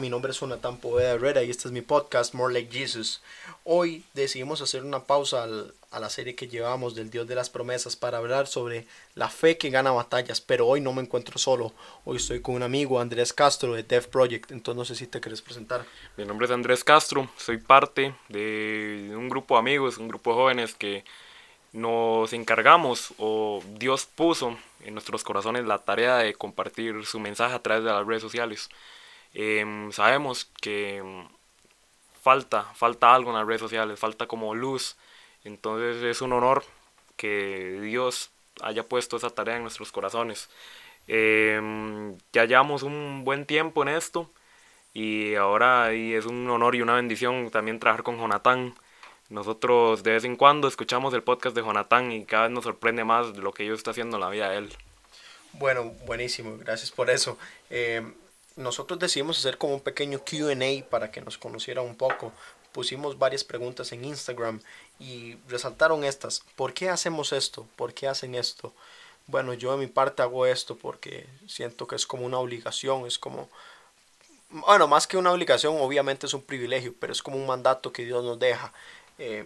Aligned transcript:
Mi 0.00 0.08
nombre 0.08 0.30
es 0.30 0.40
Jonathan 0.40 0.78
Poveda 0.78 1.10
Herrera 1.10 1.42
y 1.42 1.50
este 1.50 1.68
es 1.68 1.72
mi 1.72 1.82
podcast 1.82 2.32
More 2.32 2.54
Like 2.54 2.72
Jesus. 2.72 3.20
Hoy 3.64 4.02
decidimos 4.14 4.62
hacer 4.62 4.82
una 4.82 5.04
pausa 5.04 5.46
a 5.90 6.00
la 6.00 6.08
serie 6.08 6.34
que 6.34 6.48
llevamos 6.48 6.94
del 6.94 7.10
Dios 7.10 7.28
de 7.28 7.34
las 7.34 7.50
Promesas 7.50 7.96
para 7.96 8.16
hablar 8.16 8.46
sobre 8.46 8.86
la 9.14 9.28
fe 9.28 9.58
que 9.58 9.68
gana 9.68 9.90
batallas, 9.90 10.40
pero 10.40 10.66
hoy 10.66 10.80
no 10.80 10.94
me 10.94 11.02
encuentro 11.02 11.38
solo. 11.38 11.74
Hoy 12.06 12.16
estoy 12.16 12.40
con 12.40 12.54
un 12.54 12.62
amigo, 12.62 12.98
Andrés 12.98 13.34
Castro, 13.34 13.74
de 13.74 13.82
Dev 13.82 14.08
Project, 14.08 14.52
entonces 14.52 14.78
no 14.78 14.84
sé 14.86 14.94
si 14.94 15.06
te 15.06 15.20
quieres 15.20 15.42
presentar. 15.42 15.84
Mi 16.16 16.24
nombre 16.24 16.46
es 16.46 16.50
Andrés 16.50 16.82
Castro, 16.82 17.28
soy 17.36 17.58
parte 17.58 18.14
de 18.30 19.12
un 19.14 19.28
grupo 19.28 19.56
de 19.56 19.60
amigos, 19.60 19.98
un 19.98 20.08
grupo 20.08 20.30
de 20.30 20.36
jóvenes 20.36 20.74
que 20.74 21.04
nos 21.74 22.32
encargamos 22.32 23.12
o 23.18 23.62
Dios 23.74 24.06
puso 24.06 24.56
en 24.82 24.94
nuestros 24.94 25.24
corazones 25.24 25.66
la 25.66 25.76
tarea 25.76 26.16
de 26.16 26.32
compartir 26.32 27.04
su 27.04 27.20
mensaje 27.20 27.54
a 27.54 27.62
través 27.62 27.84
de 27.84 27.90
las 27.90 28.06
redes 28.06 28.22
sociales. 28.22 28.70
Em, 29.34 29.92
sabemos 29.92 30.50
que 30.60 31.02
falta, 32.22 32.64
falta 32.74 33.14
algo 33.14 33.30
en 33.30 33.36
las 33.36 33.46
redes 33.46 33.60
sociales, 33.60 33.98
falta 33.98 34.26
como 34.26 34.54
luz. 34.54 34.96
Entonces 35.44 36.02
es 36.02 36.20
un 36.22 36.32
honor 36.32 36.64
que 37.16 37.78
Dios 37.82 38.30
haya 38.62 38.82
puesto 38.84 39.16
esa 39.16 39.30
tarea 39.30 39.56
en 39.56 39.62
nuestros 39.62 39.92
corazones. 39.92 40.48
Em, 41.06 42.16
ya 42.32 42.44
llevamos 42.44 42.82
un 42.82 43.24
buen 43.24 43.46
tiempo 43.46 43.82
en 43.82 43.88
esto 43.88 44.30
y 44.94 45.34
ahora 45.34 45.94
y 45.94 46.14
es 46.14 46.26
un 46.26 46.48
honor 46.50 46.74
y 46.74 46.82
una 46.82 46.94
bendición 46.94 47.50
también 47.50 47.78
trabajar 47.78 48.02
con 48.02 48.18
Jonathan. 48.18 48.74
Nosotros 49.28 50.02
de 50.02 50.12
vez 50.12 50.24
en 50.24 50.36
cuando 50.36 50.68
escuchamos 50.68 51.14
el 51.14 51.22
podcast 51.22 51.54
de 51.54 51.62
Jonathan 51.62 52.12
y 52.12 52.24
cada 52.24 52.44
vez 52.44 52.52
nos 52.52 52.64
sorprende 52.64 53.04
más 53.04 53.36
lo 53.36 53.52
que 53.52 53.62
Dios 53.62 53.78
está 53.78 53.92
haciendo 53.92 54.16
en 54.16 54.22
la 54.22 54.30
vida 54.30 54.50
de 54.50 54.58
él. 54.58 54.70
Bueno, 55.52 55.84
buenísimo, 56.06 56.56
gracias 56.58 56.90
por 56.90 57.10
eso. 57.10 57.38
Em, 57.70 58.14
nosotros 58.56 58.98
decidimos 58.98 59.38
hacer 59.38 59.58
como 59.58 59.74
un 59.74 59.80
pequeño 59.80 60.20
QA 60.20 60.88
para 60.88 61.10
que 61.10 61.20
nos 61.20 61.38
conociera 61.38 61.82
un 61.82 61.96
poco. 61.96 62.32
Pusimos 62.72 63.18
varias 63.18 63.44
preguntas 63.44 63.92
en 63.92 64.04
Instagram 64.04 64.60
y 64.98 65.36
resaltaron 65.48 66.04
estas. 66.04 66.42
¿Por 66.56 66.72
qué 66.72 66.88
hacemos 66.88 67.32
esto? 67.32 67.66
¿Por 67.76 67.94
qué 67.94 68.08
hacen 68.08 68.34
esto? 68.34 68.72
Bueno, 69.26 69.54
yo 69.54 69.72
de 69.72 69.78
mi 69.78 69.86
parte 69.86 70.22
hago 70.22 70.46
esto 70.46 70.76
porque 70.76 71.26
siento 71.46 71.86
que 71.86 71.96
es 71.96 72.06
como 72.06 72.24
una 72.24 72.38
obligación, 72.38 73.06
es 73.06 73.18
como... 73.18 73.48
Bueno, 74.50 74.88
más 74.88 75.06
que 75.06 75.16
una 75.16 75.30
obligación, 75.30 75.76
obviamente 75.78 76.26
es 76.26 76.34
un 76.34 76.42
privilegio, 76.42 76.92
pero 76.98 77.12
es 77.12 77.22
como 77.22 77.36
un 77.36 77.46
mandato 77.46 77.92
que 77.92 78.04
Dios 78.04 78.24
nos 78.24 78.38
deja. 78.38 78.72
Eh, 79.18 79.44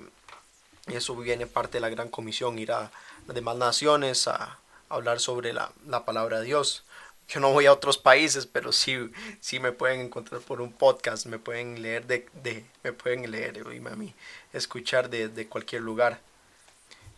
eso 0.86 1.14
viene 1.16 1.46
parte 1.46 1.72
de 1.72 1.80
la 1.80 1.90
gran 1.90 2.08
comisión, 2.08 2.58
ir 2.58 2.72
a 2.72 2.90
las 3.26 3.34
demás 3.34 3.56
naciones 3.56 4.28
a, 4.28 4.58
hablar 4.88 5.18
sobre 5.18 5.52
la, 5.52 5.72
la 5.86 6.04
palabra 6.04 6.40
de 6.40 6.46
Dios 6.46 6.84
yo 7.28 7.40
no 7.40 7.52
voy 7.52 7.66
a 7.66 7.72
otros 7.72 7.98
países, 7.98 8.46
pero 8.46 8.72
sí, 8.72 9.10
sí 9.40 9.58
me 9.60 9.72
pueden 9.72 10.00
encontrar 10.00 10.40
por 10.40 10.60
un 10.60 10.72
podcast, 10.72 11.26
me 11.26 11.38
pueden 11.38 11.82
leer 11.82 12.06
de, 12.06 12.26
de 12.42 12.64
me 12.82 12.92
pueden 12.92 13.30
leer, 13.30 13.62
a 13.64 13.96
mí, 13.96 14.14
escuchar 14.52 15.10
de, 15.10 15.28
de 15.28 15.46
cualquier 15.46 15.82
lugar. 15.82 16.20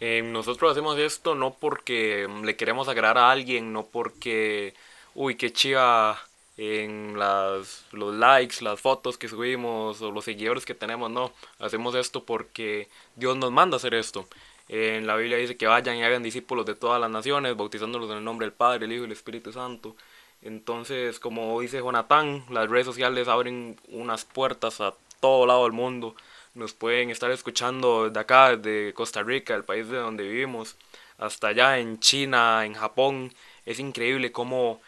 Eh, 0.00 0.22
nosotros 0.22 0.70
hacemos 0.70 0.98
esto 0.98 1.34
no 1.34 1.54
porque 1.54 2.28
le 2.42 2.56
queremos 2.56 2.88
agradar 2.88 3.19
a 3.19 3.31
alguien, 3.31 3.72
no 3.72 3.86
porque, 3.86 4.75
uy, 5.14 5.36
qué 5.36 5.53
chiva 5.53 6.20
en 6.58 7.19
las, 7.19 7.84
los 7.92 8.14
likes, 8.14 8.62
las 8.62 8.81
fotos 8.81 9.19
que 9.19 9.28
subimos 9.28 10.00
o 10.02 10.10
los 10.10 10.25
seguidores 10.25 10.64
que 10.64 10.75
tenemos, 10.75 11.10
no, 11.10 11.32
hacemos 11.58 11.94
esto 11.94 12.25
porque 12.25 12.88
Dios 13.14 13.36
nos 13.36 13.52
manda 13.52 13.76
hacer 13.76 13.94
esto. 13.94 14.26
En 14.69 15.06
la 15.06 15.16
Biblia 15.16 15.37
dice 15.37 15.56
que 15.56 15.66
vayan 15.66 15.97
y 15.97 16.03
hagan 16.03 16.22
discípulos 16.22 16.66
de 16.66 16.75
todas 16.75 17.00
las 17.00 17.10
naciones, 17.10 17.56
bautizándolos 17.56 18.10
en 18.10 18.19
el 18.19 18.25
nombre 18.25 18.47
del 18.47 18.53
Padre, 18.53 18.87
el 18.87 18.93
Hijo 18.93 19.03
y 19.03 19.06
el 19.06 19.12
Espíritu 19.12 19.53
Santo. 19.53 19.97
Entonces, 20.43 21.21
como 21.21 21.60
dice 21.60 21.78
Jonathan, 21.78 22.44
las 22.50 22.69
redes 22.69 22.87
sociales 22.87 23.28
abren 23.28 23.78
unas 23.88 24.25
puertas 24.25 24.81
a 24.81 24.94
todo 25.21 25.47
lado 25.47 25.65
del 25.65 25.72
mundo. 25.72 26.15
Nos 26.55 26.72
pueden 26.72 27.10
estar 27.10 27.31
escuchando 27.31 28.10
de 28.10 28.21
acá, 28.21 28.56
de 28.56 28.93
Costa 28.94 29.22
Rica, 29.22 29.55
el 29.55 29.65
país 29.65 29.88
de 29.88 29.99
donde 29.99 30.25
vivimos, 30.25 30.76
hasta 31.19 31.49
allá 31.49 31.78
en 31.78 32.00
China, 32.00 32.65
en 32.65 32.75
Japón. 32.75 33.32
Es 33.66 33.78
increíble 33.78 34.32
cómo 34.32 34.81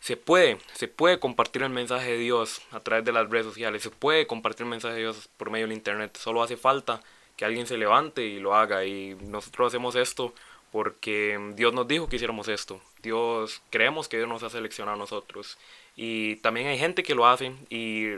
se 0.00 0.16
puede, 0.16 0.58
se 0.74 0.88
puede 0.88 1.18
compartir 1.18 1.62
el 1.62 1.70
mensaje 1.70 2.12
de 2.12 2.18
Dios 2.18 2.62
a 2.70 2.80
través 2.80 3.04
de 3.04 3.12
las 3.12 3.28
redes 3.28 3.46
sociales, 3.46 3.82
se 3.82 3.90
puede 3.90 4.26
compartir 4.26 4.64
el 4.64 4.70
mensaje 4.70 4.94
de 4.94 5.00
Dios 5.00 5.28
por 5.36 5.50
medio 5.50 5.66
del 5.66 5.76
Internet. 5.76 6.16
Solo 6.16 6.42
hace 6.42 6.56
falta 6.56 7.02
que 7.40 7.46
alguien 7.46 7.66
se 7.66 7.78
levante 7.78 8.22
y 8.22 8.38
lo 8.38 8.54
haga. 8.54 8.84
Y 8.84 9.14
nosotros 9.14 9.68
hacemos 9.68 9.96
esto 9.96 10.34
porque 10.70 11.40
Dios 11.56 11.72
nos 11.72 11.88
dijo 11.88 12.06
que 12.06 12.16
hiciéramos 12.16 12.48
esto. 12.48 12.82
Dios, 13.02 13.62
creemos 13.70 14.08
que 14.08 14.18
Dios 14.18 14.28
nos 14.28 14.42
ha 14.42 14.50
seleccionado 14.50 14.96
a 14.96 14.98
nosotros. 14.98 15.56
Y 15.96 16.36
también 16.36 16.66
hay 16.66 16.78
gente 16.78 17.02
que 17.02 17.14
lo 17.14 17.26
hace 17.26 17.54
y 17.70 18.08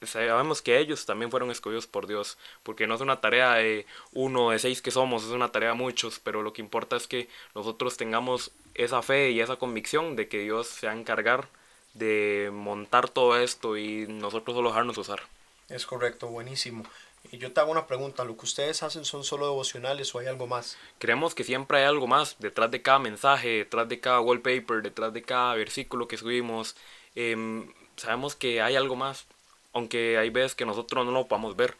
sabemos 0.00 0.62
que 0.62 0.78
ellos 0.78 1.04
también 1.04 1.30
fueron 1.30 1.50
escogidos 1.50 1.86
por 1.86 2.06
Dios, 2.06 2.38
porque 2.62 2.86
no 2.86 2.94
es 2.94 3.02
una 3.02 3.20
tarea 3.20 3.56
de 3.56 3.84
uno, 4.14 4.48
de 4.52 4.58
seis 4.58 4.80
que 4.80 4.90
somos, 4.90 5.24
es 5.24 5.30
una 5.32 5.52
tarea 5.52 5.70
de 5.70 5.74
muchos, 5.74 6.18
pero 6.18 6.40
lo 6.40 6.54
que 6.54 6.62
importa 6.62 6.96
es 6.96 7.06
que 7.06 7.28
nosotros 7.54 7.98
tengamos 7.98 8.52
esa 8.74 9.02
fe 9.02 9.32
y 9.32 9.40
esa 9.40 9.56
convicción 9.56 10.16
de 10.16 10.28
que 10.28 10.40
Dios 10.40 10.66
se 10.66 10.86
va 10.86 10.94
a 10.94 10.96
encargar 10.96 11.48
de 11.92 12.48
montar 12.54 13.10
todo 13.10 13.38
esto 13.38 13.76
y 13.76 14.06
nosotros 14.06 14.56
solo 14.56 14.70
dejarnos 14.70 14.96
usar. 14.96 15.20
Es 15.68 15.84
correcto, 15.84 16.28
buenísimo. 16.28 16.84
Y 17.32 17.38
yo 17.38 17.52
te 17.52 17.60
hago 17.60 17.72
una 17.72 17.86
pregunta, 17.86 18.24
¿lo 18.24 18.36
que 18.36 18.44
ustedes 18.44 18.82
hacen 18.82 19.04
son 19.04 19.24
solo 19.24 19.46
devocionales 19.46 20.14
o 20.14 20.18
hay 20.18 20.26
algo 20.26 20.46
más? 20.46 20.76
Creemos 20.98 21.34
que 21.34 21.44
siempre 21.44 21.78
hay 21.78 21.84
algo 21.84 22.06
más 22.06 22.36
detrás 22.38 22.70
de 22.70 22.82
cada 22.82 22.98
mensaje, 22.98 23.48
detrás 23.48 23.88
de 23.88 24.00
cada 24.00 24.20
wallpaper, 24.20 24.82
detrás 24.82 25.12
de 25.12 25.22
cada 25.22 25.54
versículo 25.54 26.08
que 26.08 26.16
subimos. 26.16 26.76
Em, 27.14 27.72
sabemos 27.96 28.36
que 28.36 28.60
hay 28.62 28.76
algo 28.76 28.96
más, 28.96 29.26
aunque 29.72 30.18
hay 30.18 30.30
veces 30.30 30.54
que 30.54 30.66
nosotros 30.66 31.04
no 31.04 31.12
lo 31.12 31.26
podamos 31.26 31.56
ver. 31.56 31.76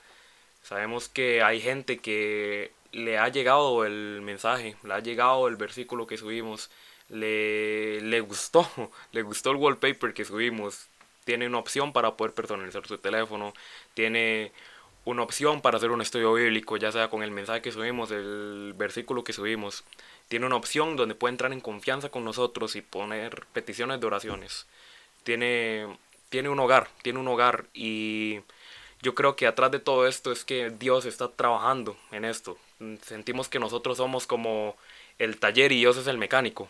Sabemos 0.62 1.08
que 1.08 1.42
hay 1.42 1.60
gente 1.60 1.98
que 1.98 2.72
le 2.92 3.18
ha 3.18 3.28
llegado 3.28 3.84
el 3.84 4.20
mensaje, 4.22 4.76
le 4.82 4.94
ha 4.94 5.00
llegado 5.00 5.48
el 5.48 5.56
versículo 5.56 6.06
que 6.06 6.16
subimos, 6.16 6.70
le, 7.08 8.00
le 8.00 8.20
gustó, 8.20 8.68
le 9.12 9.22
gustó 9.22 9.50
el 9.50 9.56
wallpaper 9.56 10.14
que 10.14 10.24
subimos. 10.24 10.88
Tiene 11.24 11.46
una 11.46 11.58
opción 11.58 11.92
para 11.92 12.16
poder 12.16 12.34
personalizar 12.34 12.86
su 12.86 12.98
teléfono, 12.98 13.52
tiene 13.94 14.52
una 15.06 15.22
opción 15.22 15.62
para 15.62 15.78
hacer 15.78 15.92
un 15.92 16.02
estudio 16.02 16.34
bíblico, 16.34 16.76
ya 16.76 16.90
sea 16.90 17.08
con 17.08 17.22
el 17.22 17.30
mensaje 17.30 17.62
que 17.62 17.70
subimos, 17.70 18.10
el 18.10 18.74
versículo 18.76 19.22
que 19.22 19.32
subimos. 19.32 19.84
Tiene 20.28 20.46
una 20.46 20.56
opción 20.56 20.96
donde 20.96 21.14
puede 21.14 21.30
entrar 21.30 21.52
en 21.52 21.60
confianza 21.60 22.08
con 22.08 22.24
nosotros 22.24 22.74
y 22.74 22.82
poner 22.82 23.46
peticiones 23.52 24.00
de 24.00 24.06
oraciones. 24.06 24.66
Tiene, 25.22 25.86
tiene 26.28 26.48
un 26.48 26.58
hogar, 26.58 26.88
tiene 27.02 27.20
un 27.20 27.28
hogar 27.28 27.66
y 27.72 28.40
yo 29.00 29.14
creo 29.14 29.36
que 29.36 29.46
atrás 29.46 29.70
de 29.70 29.78
todo 29.78 30.08
esto 30.08 30.32
es 30.32 30.44
que 30.44 30.70
Dios 30.70 31.04
está 31.06 31.28
trabajando 31.28 31.96
en 32.10 32.24
esto. 32.24 32.58
Sentimos 33.02 33.48
que 33.48 33.60
nosotros 33.60 33.98
somos 33.98 34.26
como 34.26 34.76
el 35.20 35.38
taller 35.38 35.70
y 35.70 35.78
Dios 35.78 35.96
es 35.98 36.08
el 36.08 36.18
mecánico. 36.18 36.68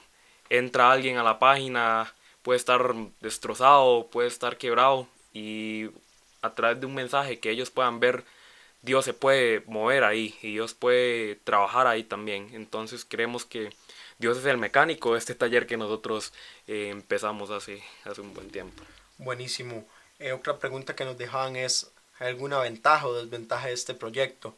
Entra 0.51 0.93
alguien 0.93 1.17
a 1.17 1.23
la 1.23 1.39
página, 1.39 2.13
puede 2.43 2.59
estar 2.59 2.95
destrozado, 3.23 4.09
puede 4.09 4.29
estar 4.29 4.59
quebrado 4.59 5.09
y 5.33 5.87
a 6.43 6.55
través 6.55 6.81
de 6.81 6.87
un 6.87 6.95
mensaje 6.95 7.39
que 7.39 7.51
ellos 7.51 7.71
puedan 7.71 8.01
ver, 8.01 8.25
Dios 8.83 9.05
se 9.05 9.15
puede 9.15 9.63
mover 9.67 10.05
ahí 10.05 10.35
y 10.43 10.53
Dios 10.53 10.75
puede 10.75 11.37
trabajar 11.37 11.87
ahí 11.87 12.05
también. 12.05 12.51
Entonces 12.53 13.05
creemos 13.05 13.45
que 13.45 13.71
Dios 14.19 14.39
es 14.39 14.47
el 14.47 14.59
mecánico 14.59 15.13
de 15.13 15.19
este 15.19 15.35
taller 15.35 15.67
que 15.67 15.77
nosotros 15.77 16.33
eh, 16.67 16.89
empezamos 16.91 17.51
hace, 17.51 17.83
hace 18.05 18.21
un 18.21 18.33
buen 18.33 18.51
tiempo. 18.51 18.83
Buenísimo. 19.19 19.87
Eh, 20.19 20.33
otra 20.33 20.59
pregunta 20.59 20.95
que 20.95 21.05
nos 21.05 21.19
dejaban 21.19 21.57
es, 21.57 21.91
¿hay 22.19 22.29
alguna 22.29 22.59
ventaja 22.61 23.07
o 23.07 23.15
desventaja 23.15 23.69
de 23.69 23.75
este 23.75 23.95
proyecto? 23.95 24.55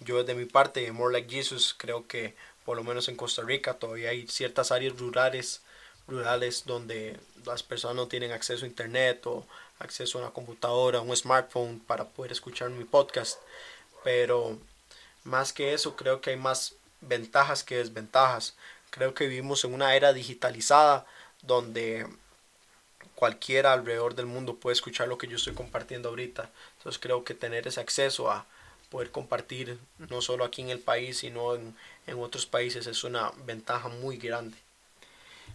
Yo 0.00 0.24
de 0.24 0.34
mi 0.34 0.44
parte, 0.44 0.90
More 0.92 1.12
Like 1.12 1.30
Jesus, 1.30 1.74
creo 1.76 2.06
que 2.06 2.34
por 2.64 2.76
lo 2.76 2.84
menos 2.84 3.08
en 3.08 3.16
Costa 3.16 3.42
Rica 3.42 3.74
todavía 3.74 4.10
hay 4.10 4.26
ciertas 4.28 4.72
áreas 4.72 4.98
rurales, 4.98 5.62
rurales 6.06 6.64
donde 6.66 7.18
las 7.44 7.62
personas 7.62 7.96
no 7.96 8.08
tienen 8.08 8.32
acceso 8.32 8.64
a 8.64 8.68
internet 8.68 9.26
o 9.26 9.46
acceso 9.78 10.18
a 10.18 10.22
una 10.22 10.30
computadora, 10.30 11.00
un 11.00 11.16
smartphone 11.16 11.80
para 11.80 12.04
poder 12.04 12.32
escuchar 12.32 12.70
mi 12.70 12.84
podcast. 12.84 13.38
Pero 14.04 14.58
más 15.24 15.52
que 15.52 15.74
eso, 15.74 15.96
creo 15.96 16.20
que 16.20 16.30
hay 16.30 16.36
más 16.36 16.74
ventajas 17.00 17.64
que 17.64 17.76
desventajas. 17.76 18.54
Creo 18.90 19.14
que 19.14 19.26
vivimos 19.26 19.64
en 19.64 19.74
una 19.74 19.94
era 19.94 20.12
digitalizada 20.12 21.06
donde 21.42 22.06
cualquiera 23.14 23.72
alrededor 23.72 24.14
del 24.14 24.26
mundo 24.26 24.56
puede 24.56 24.74
escuchar 24.74 25.08
lo 25.08 25.18
que 25.18 25.26
yo 25.26 25.36
estoy 25.36 25.54
compartiendo 25.54 26.08
ahorita. 26.08 26.50
Entonces 26.78 27.00
creo 27.00 27.24
que 27.24 27.34
tener 27.34 27.66
ese 27.66 27.80
acceso 27.80 28.30
a 28.30 28.46
poder 28.90 29.10
compartir 29.10 29.78
no 29.98 30.22
solo 30.22 30.44
aquí 30.44 30.62
en 30.62 30.70
el 30.70 30.78
país, 30.78 31.18
sino 31.18 31.54
en, 31.54 31.76
en 32.06 32.18
otros 32.18 32.46
países 32.46 32.86
es 32.86 33.04
una 33.04 33.32
ventaja 33.44 33.88
muy 33.88 34.16
grande. 34.16 34.56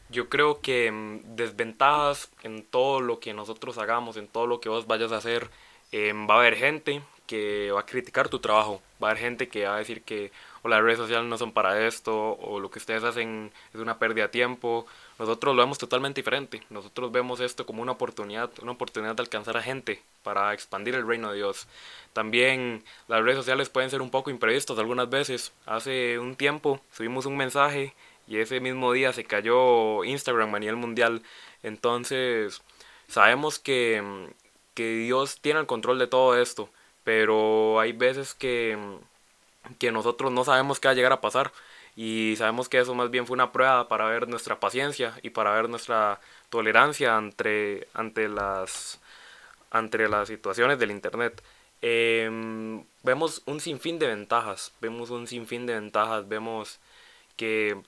Yo 0.09 0.29
creo 0.29 0.61
que 0.61 0.91
mm, 0.91 1.35
desventajas 1.35 2.29
en 2.43 2.63
todo 2.63 3.01
lo 3.01 3.19
que 3.19 3.33
nosotros 3.33 3.77
hagamos, 3.77 4.17
en 4.17 4.27
todo 4.27 4.47
lo 4.47 4.59
que 4.59 4.69
vos 4.69 4.87
vayas 4.87 5.11
a 5.11 5.17
hacer, 5.17 5.49
em, 5.91 6.27
va 6.29 6.35
a 6.35 6.39
haber 6.39 6.55
gente 6.55 7.01
que 7.27 7.71
va 7.71 7.81
a 7.81 7.85
criticar 7.85 8.29
tu 8.29 8.39
trabajo, 8.39 8.81
va 9.01 9.07
a 9.07 9.11
haber 9.11 9.23
gente 9.23 9.47
que 9.47 9.65
va 9.65 9.75
a 9.75 9.79
decir 9.79 10.03
que 10.03 10.31
o 10.63 10.69
las 10.69 10.81
redes 10.81 10.97
sociales 10.97 11.27
no 11.27 11.37
son 11.37 11.51
para 11.51 11.85
esto, 11.87 12.37
o 12.39 12.59
lo 12.59 12.71
que 12.71 12.79
ustedes 12.79 13.03
hacen 13.03 13.51
es 13.73 13.79
una 13.81 13.99
pérdida 13.99 14.23
de 14.23 14.29
tiempo, 14.29 14.85
nosotros 15.19 15.55
lo 15.55 15.61
vemos 15.61 15.77
totalmente 15.77 16.21
diferente. 16.21 16.61
Nosotros 16.69 17.11
vemos 17.11 17.39
esto 17.41 17.65
como 17.65 17.81
una 17.81 17.91
oportunidad, 17.91 18.49
una 18.61 18.71
oportunidad 18.71 19.15
de 19.15 19.21
alcanzar 19.21 19.57
a 19.57 19.61
gente 19.61 20.01
para 20.23 20.53
expandir 20.53 20.95
el 20.95 21.05
reino 21.05 21.31
de 21.31 21.37
Dios. 21.37 21.67
También 22.13 22.83
las 23.07 23.21
redes 23.23 23.37
sociales 23.37 23.69
pueden 23.69 23.89
ser 23.89 24.01
un 24.01 24.09
poco 24.09 24.31
imprevistas 24.31 24.79
algunas 24.79 25.09
veces. 25.09 25.51
Hace 25.65 26.17
un 26.17 26.35
tiempo 26.35 26.79
subimos 26.91 27.25
un 27.25 27.35
mensaje 27.37 27.93
y 28.27 28.37
ese 28.37 28.59
mismo 28.59 28.91
día 28.93 29.13
se 29.13 29.25
cayó 29.25 30.03
Instagram 30.03 30.55
a 30.55 30.59
nivel 30.59 30.77
mundial. 30.77 31.23
Entonces, 31.63 32.61
sabemos 33.07 33.59
que, 33.59 34.01
que 34.73 34.97
Dios 34.97 35.39
tiene 35.41 35.59
el 35.59 35.65
control 35.67 35.99
de 35.99 36.07
todo 36.07 36.39
esto, 36.39 36.69
pero 37.03 37.79
hay 37.79 37.93
veces 37.93 38.33
que, 38.33 38.77
que 39.79 39.91
nosotros 39.91 40.31
no 40.31 40.43
sabemos 40.43 40.79
qué 40.79 40.87
va 40.87 40.91
a 40.93 40.95
llegar 40.95 41.13
a 41.13 41.21
pasar 41.21 41.51
y 41.95 42.35
sabemos 42.37 42.69
que 42.69 42.79
eso 42.79 42.95
más 42.95 43.11
bien 43.11 43.27
fue 43.27 43.35
una 43.35 43.51
prueba 43.51 43.87
para 43.87 44.05
ver 44.07 44.27
nuestra 44.27 44.59
paciencia 44.59 45.19
y 45.21 45.29
para 45.29 45.53
ver 45.53 45.69
nuestra 45.69 46.19
tolerancia 46.49 47.17
ante, 47.17 47.87
ante, 47.93 48.27
las, 48.29 48.99
ante 49.71 50.07
las 50.07 50.27
situaciones 50.27 50.79
del 50.79 50.91
Internet. 50.91 51.43
Em, 51.81 52.83
vemos 53.03 53.41
un 53.45 53.59
sinfín 53.59 53.99
de 53.99 54.07
ventajas, 54.07 54.73
vemos 54.81 55.09
un 55.11 55.27
sinfín 55.27 55.65
de 55.65 55.73
ventajas, 55.75 56.27
vemos 56.27 56.79
que 57.37 57.81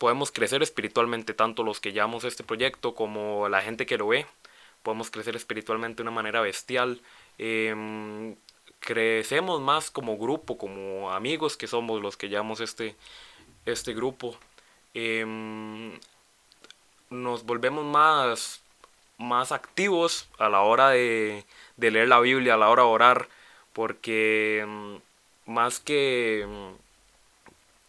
podemos 0.00 0.32
crecer 0.32 0.62
espiritualmente, 0.62 1.34
tanto 1.34 1.62
los 1.62 1.78
que 1.78 1.92
llevamos 1.92 2.24
este 2.24 2.42
proyecto 2.42 2.94
como 2.94 3.50
la 3.50 3.60
gente 3.60 3.84
que 3.84 3.98
lo 3.98 4.08
ve, 4.08 4.26
podemos 4.82 5.10
crecer 5.10 5.36
espiritualmente 5.36 5.98
de 5.98 6.04
una 6.04 6.10
manera 6.10 6.40
bestial. 6.40 7.02
Em, 7.36 8.34
crecemos 8.80 9.60
más 9.60 9.90
como 9.90 10.16
grupo, 10.16 10.56
como 10.56 11.10
amigos 11.12 11.58
que 11.58 11.66
somos 11.66 12.00
los 12.00 12.16
que 12.16 12.30
llevamos 12.30 12.60
este, 12.60 12.96
este 13.66 13.92
grupo. 13.92 14.36
Em, 14.94 15.92
nos 17.10 17.44
volvemos 17.44 17.84
más, 17.84 18.62
más 19.18 19.52
activos 19.52 20.28
a 20.38 20.48
la 20.48 20.62
hora 20.62 20.90
de, 20.90 21.44
de, 21.76 21.90
leer 21.90 22.08
la 22.08 22.20
Biblia, 22.20 22.54
a 22.54 22.56
la 22.56 22.70
hora 22.70 22.84
de 22.84 22.88
orar, 22.88 23.28
porque 23.74 24.60
em, 24.60 25.00
más 25.46 25.78
que, 25.80 26.46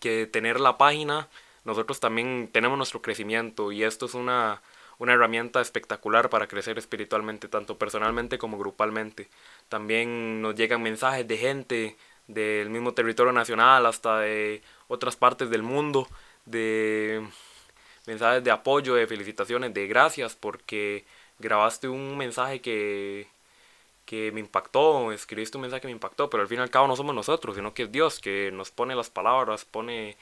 que 0.02 0.28
tener 0.28 0.60
la 0.60 0.78
página, 0.78 1.30
nosotros 1.66 2.00
también 2.00 2.50
tenemos 2.52 2.78
nuestro 2.78 3.02
crecimiento 3.02 3.72
y 3.72 3.84
esto 3.84 4.06
es 4.08 4.14
una, 4.14 4.62
una 4.98 5.14
herramienta 5.14 5.62
espectacular 5.62 6.30
para 6.30 6.48
crecer 6.48 6.78
espiritualmente, 6.78 7.48
tanto 7.48 7.78
personalmente 7.78 8.38
como 8.38 8.58
grupalmente. 8.58 9.30
También 9.70 10.42
nos 10.42 10.56
llegan 10.56 10.82
mensajes 10.82 11.28
de 11.28 11.38
gente 11.38 11.98
del 12.28 12.70
mismo 12.70 12.94
territorio 12.94 13.34
nacional 13.34 13.86
hasta 13.86 14.20
de 14.20 14.62
otras 14.88 15.16
partes 15.16 15.50
del 15.50 15.64
mundo, 15.64 16.08
de 16.46 17.26
mensajes 18.08 18.44
de 18.44 18.52
apoyo, 18.52 18.96
de 18.96 19.08
felicitaciones, 19.08 19.74
de 19.74 19.88
gracias 19.88 20.36
porque 20.36 21.06
grabaste 21.40 21.88
un 21.88 22.18
mensaje 22.18 22.62
que, 22.62 23.28
que 24.06 24.32
me 24.32 24.40
impactó, 24.40 25.12
escribiste 25.12 25.58
un 25.58 25.64
mensaje 25.64 25.82
que 25.82 25.88
me 25.88 25.94
impactó, 25.94 26.30
pero 26.30 26.42
al 26.44 26.50
fin 26.50 26.60
y 26.60 26.62
al 26.62 26.70
cabo 26.70 26.88
no 26.88 26.96
somos 26.96 27.16
nosotros, 27.16 27.56
sino 27.56 27.74
que 27.74 27.84
es 27.84 27.92
Dios 27.92 28.20
que 28.20 28.52
nos 28.52 28.72
pone 28.72 28.96
las 28.96 29.10
palabras, 29.10 29.66
pone 29.66 30.18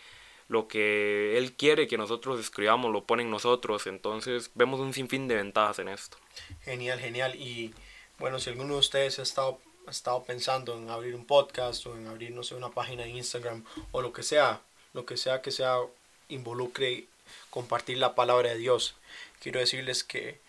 lo 0.50 0.68
que 0.68 1.38
Él 1.38 1.54
quiere 1.54 1.88
que 1.88 1.98
nosotros 1.98 2.40
escribamos, 2.40 2.92
lo 2.92 3.06
pone 3.06 3.24
en 3.24 3.32
nosotros, 3.32 3.88
entonces 3.88 4.52
vemos 4.56 4.82
un 4.82 4.94
sinfín 4.94 5.28
de 5.30 5.36
ventajas 5.36 5.80
en 5.80 5.88
esto. 5.88 6.18
Genial, 6.64 7.00
genial, 7.00 7.36
y 7.36 7.74
bueno, 8.18 8.40
si 8.40 8.50
alguno 8.50 8.74
de 8.74 8.80
ustedes 8.80 9.20
ha 9.20 9.24
estado 9.24 9.60
estado 9.90 10.24
pensando 10.24 10.78
en 10.78 10.90
abrir 10.90 11.16
un 11.16 11.26
podcast 11.26 11.86
o 11.88 11.98
en 11.98 12.08
abrir, 12.08 12.32
no 12.32 12.44
sé, 12.44 12.56
una 12.56 12.70
página 12.70 13.04
de 13.04 13.10
Instagram 13.10 13.64
o 13.92 14.02
lo 14.02 14.14
que 14.14 14.24
sea, 14.24 14.62
lo 14.94 15.06
que 15.06 15.18
sea 15.18 15.42
que 15.42 15.52
sea 15.52 15.78
involucre 16.28 17.06
compartir 17.50 17.98
la 17.98 18.16
palabra 18.16 18.50
de 18.50 18.58
Dios. 18.58 18.96
Quiero 19.40 19.60
decirles 19.60 20.04
que 20.04 20.40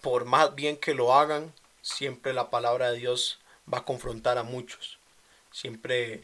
por 0.00 0.24
más 0.24 0.54
bien 0.54 0.76
que 0.76 0.94
lo 0.94 1.14
hagan, 1.14 1.52
siempre 1.82 2.32
la 2.32 2.50
palabra 2.50 2.90
de 2.90 2.98
Dios 2.98 3.38
va 3.72 3.78
a 3.78 3.84
confrontar 3.84 4.38
a 4.38 4.42
muchos. 4.42 4.98
Siempre 5.52 6.22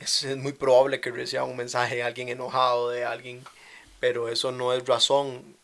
es, 0.00 0.24
muy 0.36 0.52
probable 0.52 1.00
que 1.00 1.10
reciba 1.10 1.44
un 1.44 1.56
mensaje 1.56 1.96
de 1.96 2.02
alguien 2.02 2.28
enojado, 2.28 2.90
de 2.90 3.04
alguien, 3.04 3.42
pero 4.00 4.28
eso 4.28 4.52
no 4.52 4.72
es 4.72 4.86
razón, 4.86 5.56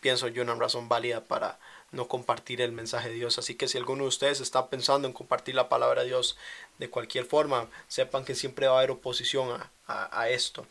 pienso 0.00 0.28
yo, 0.28 0.42
una 0.42 0.54
razón 0.54 0.88
válida 0.88 1.24
para 1.24 1.58
no 1.92 2.06
compartir 2.06 2.60
el 2.60 2.72
mensaje 2.72 3.08
de 3.08 3.16
Dios. 3.16 3.38
Así 3.38 3.54
que 3.54 3.68
si 3.68 3.78
alguno 3.78 4.04
de 4.04 4.08
ustedes 4.08 4.40
está 4.40 4.68
pensando 4.68 5.08
en 5.08 5.14
compartir 5.14 5.54
la 5.54 5.68
palabra 5.68 6.02
de 6.02 6.08
Dios 6.08 6.36
de 6.78 6.90
cualquier 6.90 7.24
forma, 7.24 7.68
sepan 7.88 8.24
que 8.24 8.34
siempre 8.34 8.66
va 8.66 8.74
a 8.74 8.78
haber 8.78 8.92
oposición 8.92 9.60
a, 9.86 10.28
esto. 10.28 10.66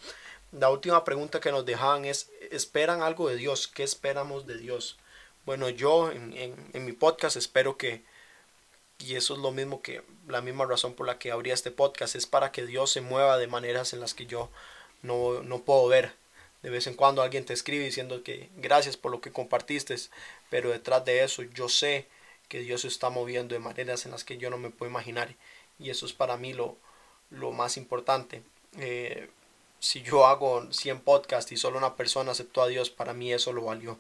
La 0.52 0.70
última 0.70 1.04
pregunta 1.04 1.42
que 1.42 1.52
nos 1.52 1.66
dejaban 1.66 2.06
es, 2.06 2.30
¿esperan 2.52 3.02
algo 3.02 3.28
de 3.30 3.36
Dios? 3.36 3.68
¿Qué 3.68 3.84
esperamos 3.84 4.48
de 4.48 4.58
Dios? 4.58 4.98
Bueno, 5.46 5.70
yo 5.70 6.12
en, 6.12 6.56
mi 6.74 6.94
podcast 6.94 7.36
espero 7.36 7.78
que, 7.78 8.04
y 9.00 9.16
eso 9.16 9.34
es 9.34 9.40
lo 9.40 9.52
mismo 9.52 9.82
que 9.82 10.04
la 10.28 10.42
misma 10.42 10.66
razón 10.66 10.94
por 10.94 11.08
la 11.08 11.18
que 11.20 11.32
abrí 11.32 11.52
este 11.52 11.72
podcast, 11.72 12.16
es 12.16 12.28
para 12.28 12.52
que 12.52 12.66
Dios 12.66 12.92
se 12.92 13.02
mueva 13.02 13.38
de 13.38 13.48
maneras 13.48 13.94
en 13.94 14.00
las 14.00 14.14
que 14.14 14.26
yo 14.26 14.50
no, 15.02 15.42
no 15.44 15.64
puedo 15.64 15.88
ver. 15.88 16.14
De 16.62 16.70
vez 16.70 16.88
en 16.88 16.96
cuando 16.96 17.22
alguien 17.22 17.46
te 17.46 17.54
escribe 17.54 17.86
diciendo 17.86 18.24
que 18.24 18.50
gracias 18.58 18.98
por 18.98 19.12
lo 19.12 19.22
que 19.22 19.32
compartiste, 19.32 19.96
pero 20.50 20.72
detrás 20.72 21.06
de 21.06 21.24
eso 21.24 21.44
yo 21.44 21.70
sé 21.70 22.08
que 22.50 22.60
Dios 22.60 22.82
se 22.82 22.88
está 22.90 23.10
moviendo 23.10 23.54
de 23.56 23.60
maneras 23.60 24.06
en 24.06 24.12
las 24.12 24.24
que 24.26 24.38
yo 24.38 24.50
no 24.50 24.58
me 24.58 24.70
puedo 24.72 24.90
imaginar. 24.90 25.36
Y 25.80 25.90
eso 25.90 26.06
es 26.06 26.14
para 26.14 26.36
mí 26.38 26.54
lo, 26.54 26.78
lo 27.30 27.52
más 27.52 27.78
importante. 27.78 28.44
Eh, 28.78 29.30
si 29.80 30.02
yo 30.02 30.26
hago 30.28 30.72
100 30.72 31.02
podcasts 31.02 31.52
y 31.52 31.58
solo 31.58 31.78
una 31.78 31.96
persona 31.96 32.32
aceptó 32.32 32.62
a 32.62 32.68
Dios, 32.68 32.90
para 32.90 33.14
mí 33.14 33.32
eso 33.32 33.54
lo 33.54 33.64
valió. 33.64 33.98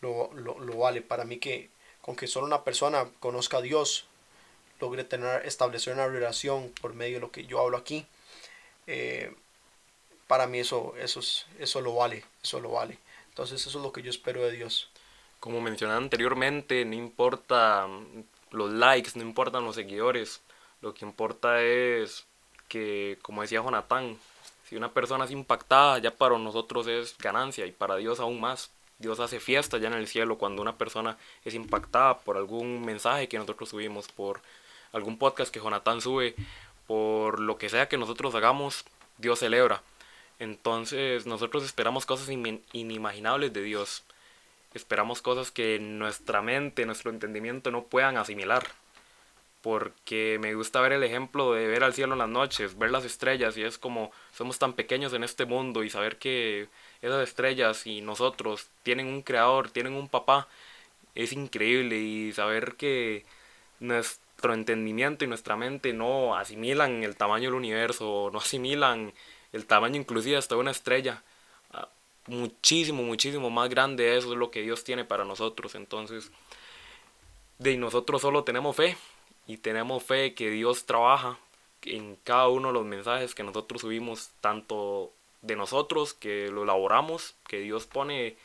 Lo, 0.00 0.32
lo, 0.34 0.58
lo, 0.58 0.78
vale. 0.78 1.02
Para 1.02 1.24
mí 1.24 1.38
que 1.38 1.70
con 2.02 2.16
que 2.16 2.26
solo 2.26 2.46
una 2.46 2.64
persona 2.64 3.06
conozca 3.20 3.58
a 3.58 3.62
Dios, 3.62 4.06
logre 4.80 5.04
tener, 5.04 5.46
establecer 5.46 5.94
una 5.94 6.08
relación 6.08 6.72
por 6.80 6.94
medio 6.94 7.16
de 7.16 7.20
lo 7.20 7.30
que 7.30 7.44
yo 7.44 7.60
hablo 7.60 7.76
aquí, 7.76 8.06
eh, 8.86 9.34
para 10.26 10.46
mí 10.46 10.60
eso, 10.60 10.94
eso, 10.96 11.20
eso 11.58 11.80
lo 11.80 11.94
vale, 11.94 12.24
eso 12.42 12.60
lo 12.60 12.70
vale. 12.72 12.98
Entonces 13.28 13.66
eso 13.66 13.78
es 13.78 13.84
lo 13.84 13.92
que 13.92 14.02
yo 14.02 14.10
espero 14.10 14.42
de 14.42 14.52
Dios. 14.52 14.88
Como 15.40 15.60
mencioné 15.60 15.94
anteriormente, 15.94 16.84
no 16.84 16.94
importa 16.94 17.88
los 18.50 18.70
likes, 18.70 19.12
no 19.14 19.22
importan 19.22 19.64
los 19.64 19.74
seguidores, 19.74 20.40
lo 20.82 20.94
que 20.94 21.04
importa 21.04 21.62
es 21.62 22.26
que, 22.68 23.18
como 23.22 23.42
decía 23.42 23.62
Jonathan, 23.62 24.18
si 24.68 24.76
una 24.76 24.92
persona 24.92 25.24
es 25.24 25.30
impactada, 25.30 25.98
ya 25.98 26.12
para 26.12 26.38
nosotros 26.38 26.86
es 26.86 27.16
ganancia 27.18 27.66
y 27.66 27.72
para 27.72 27.96
Dios 27.96 28.20
aún 28.20 28.40
más. 28.40 28.70
Dios 29.00 29.18
hace 29.18 29.40
fiesta 29.40 29.78
ya 29.78 29.88
en 29.88 29.94
el 29.94 30.06
cielo 30.06 30.38
cuando 30.38 30.62
una 30.62 30.76
persona 30.76 31.16
es 31.44 31.54
impactada 31.54 32.18
por 32.18 32.36
algún 32.36 32.84
mensaje 32.84 33.28
que 33.28 33.38
nosotros 33.38 33.70
subimos, 33.70 34.08
por 34.08 34.40
algún 34.92 35.18
podcast 35.18 35.52
que 35.52 35.58
Jonathan 35.58 36.00
sube, 36.00 36.34
por 36.86 37.40
lo 37.40 37.56
que 37.56 37.70
sea 37.70 37.88
que 37.88 37.96
nosotros 37.96 38.34
hagamos, 38.34 38.84
Dios 39.16 39.38
celebra. 39.38 39.82
Entonces 40.38 41.26
nosotros 41.26 41.64
esperamos 41.64 42.04
cosas 42.04 42.28
inimaginables 42.28 43.52
de 43.52 43.62
Dios. 43.62 44.02
Esperamos 44.74 45.22
cosas 45.22 45.50
que 45.50 45.78
nuestra 45.78 46.42
mente, 46.42 46.86
nuestro 46.86 47.10
entendimiento 47.10 47.70
no 47.70 47.84
puedan 47.84 48.18
asimilar. 48.18 48.66
Porque 49.62 50.38
me 50.40 50.54
gusta 50.54 50.80
ver 50.80 50.92
el 50.92 51.02
ejemplo 51.02 51.52
de 51.52 51.66
ver 51.66 51.84
al 51.84 51.92
cielo 51.94 52.14
en 52.14 52.18
las 52.20 52.28
noches, 52.28 52.78
ver 52.78 52.90
las 52.90 53.04
estrellas 53.04 53.56
y 53.56 53.62
es 53.62 53.76
como 53.78 54.10
somos 54.32 54.58
tan 54.58 54.72
pequeños 54.72 55.12
en 55.12 55.24
este 55.24 55.44
mundo 55.44 55.84
y 55.84 55.90
saber 55.90 56.18
que 56.18 56.68
esas 57.02 57.28
estrellas 57.28 57.86
y 57.86 58.00
nosotros 58.00 58.68
tienen 58.82 59.06
un 59.06 59.22
creador, 59.22 59.70
tienen 59.70 59.94
un 59.94 60.08
papá, 60.08 60.48
es 61.14 61.32
increíble 61.32 61.96
y 61.98 62.32
saber 62.32 62.74
que 62.76 63.24
nuestro 63.80 64.54
entendimiento 64.54 65.24
y 65.24 65.28
nuestra 65.28 65.56
mente 65.56 65.92
no 65.92 66.36
asimilan 66.36 67.02
el 67.02 67.16
tamaño 67.16 67.50
del 67.50 67.54
universo, 67.54 68.30
no 68.32 68.38
asimilan 68.38 69.12
el 69.52 69.66
tamaño 69.66 69.96
inclusive 69.96 70.36
hasta 70.36 70.56
una 70.56 70.70
estrella. 70.70 71.22
Ah, 71.72 71.88
muchísimo, 72.26 73.02
muchísimo 73.02 73.50
más 73.50 73.68
grande 73.70 74.16
eso 74.16 74.32
es 74.32 74.38
lo 74.38 74.50
que 74.50 74.62
Dios 74.62 74.84
tiene 74.84 75.04
para 75.04 75.24
nosotros. 75.24 75.74
Entonces, 75.74 76.30
de 77.58 77.76
nosotros 77.76 78.22
solo 78.22 78.44
tenemos 78.44 78.76
fe 78.76 78.96
y 79.46 79.56
tenemos 79.58 80.02
fe 80.04 80.34
que 80.34 80.50
Dios 80.50 80.84
trabaja 80.86 81.38
en 81.82 82.16
cada 82.24 82.48
uno 82.48 82.68
de 82.68 82.74
los 82.74 82.84
mensajes 82.84 83.34
que 83.34 83.42
nosotros 83.42 83.80
subimos, 83.80 84.30
tanto 84.40 85.12
de 85.42 85.56
nosotros 85.56 86.14
que 86.14 86.48
lo 86.48 86.64
elaboramos, 86.64 87.34
que 87.46 87.60
Dios 87.60 87.86
pone 87.86 88.36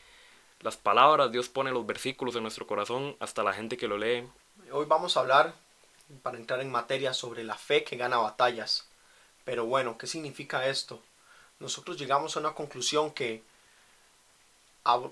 las 0.60 0.76
palabras, 0.76 1.30
Dios 1.30 1.48
pone 1.48 1.70
los 1.70 1.86
versículos 1.86 2.34
en 2.36 2.42
nuestro 2.42 2.66
corazón, 2.66 3.16
hasta 3.20 3.42
la 3.42 3.52
gente 3.52 3.76
que 3.76 3.88
lo 3.88 3.98
lee. 3.98 4.26
Hoy 4.72 4.86
vamos 4.86 5.16
a 5.16 5.20
hablar, 5.20 5.54
para 6.22 6.38
entrar 6.38 6.60
en 6.60 6.70
materia, 6.70 7.12
sobre 7.12 7.44
la 7.44 7.56
fe 7.56 7.84
que 7.84 7.96
gana 7.96 8.16
batallas. 8.16 8.86
Pero 9.44 9.66
bueno, 9.66 9.98
¿qué 9.98 10.06
significa 10.06 10.66
esto? 10.66 11.00
Nosotros 11.60 11.98
llegamos 11.98 12.36
a 12.36 12.40
una 12.40 12.54
conclusión 12.54 13.10
que 13.12 13.42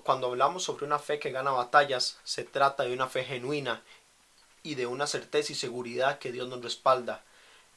cuando 0.03 0.27
hablamos 0.27 0.63
sobre 0.63 0.85
una 0.85 0.99
fe 0.99 1.19
que 1.19 1.31
gana 1.31 1.51
batallas, 1.51 2.19
se 2.23 2.43
trata 2.43 2.83
de 2.83 2.93
una 2.93 3.07
fe 3.07 3.23
genuina 3.23 3.81
y 4.63 4.75
de 4.75 4.87
una 4.87 5.05
certeza 5.05 5.51
y 5.51 5.55
seguridad 5.55 6.17
que 6.17 6.31
Dios 6.31 6.47
nos 6.47 6.63
respalda. 6.63 7.23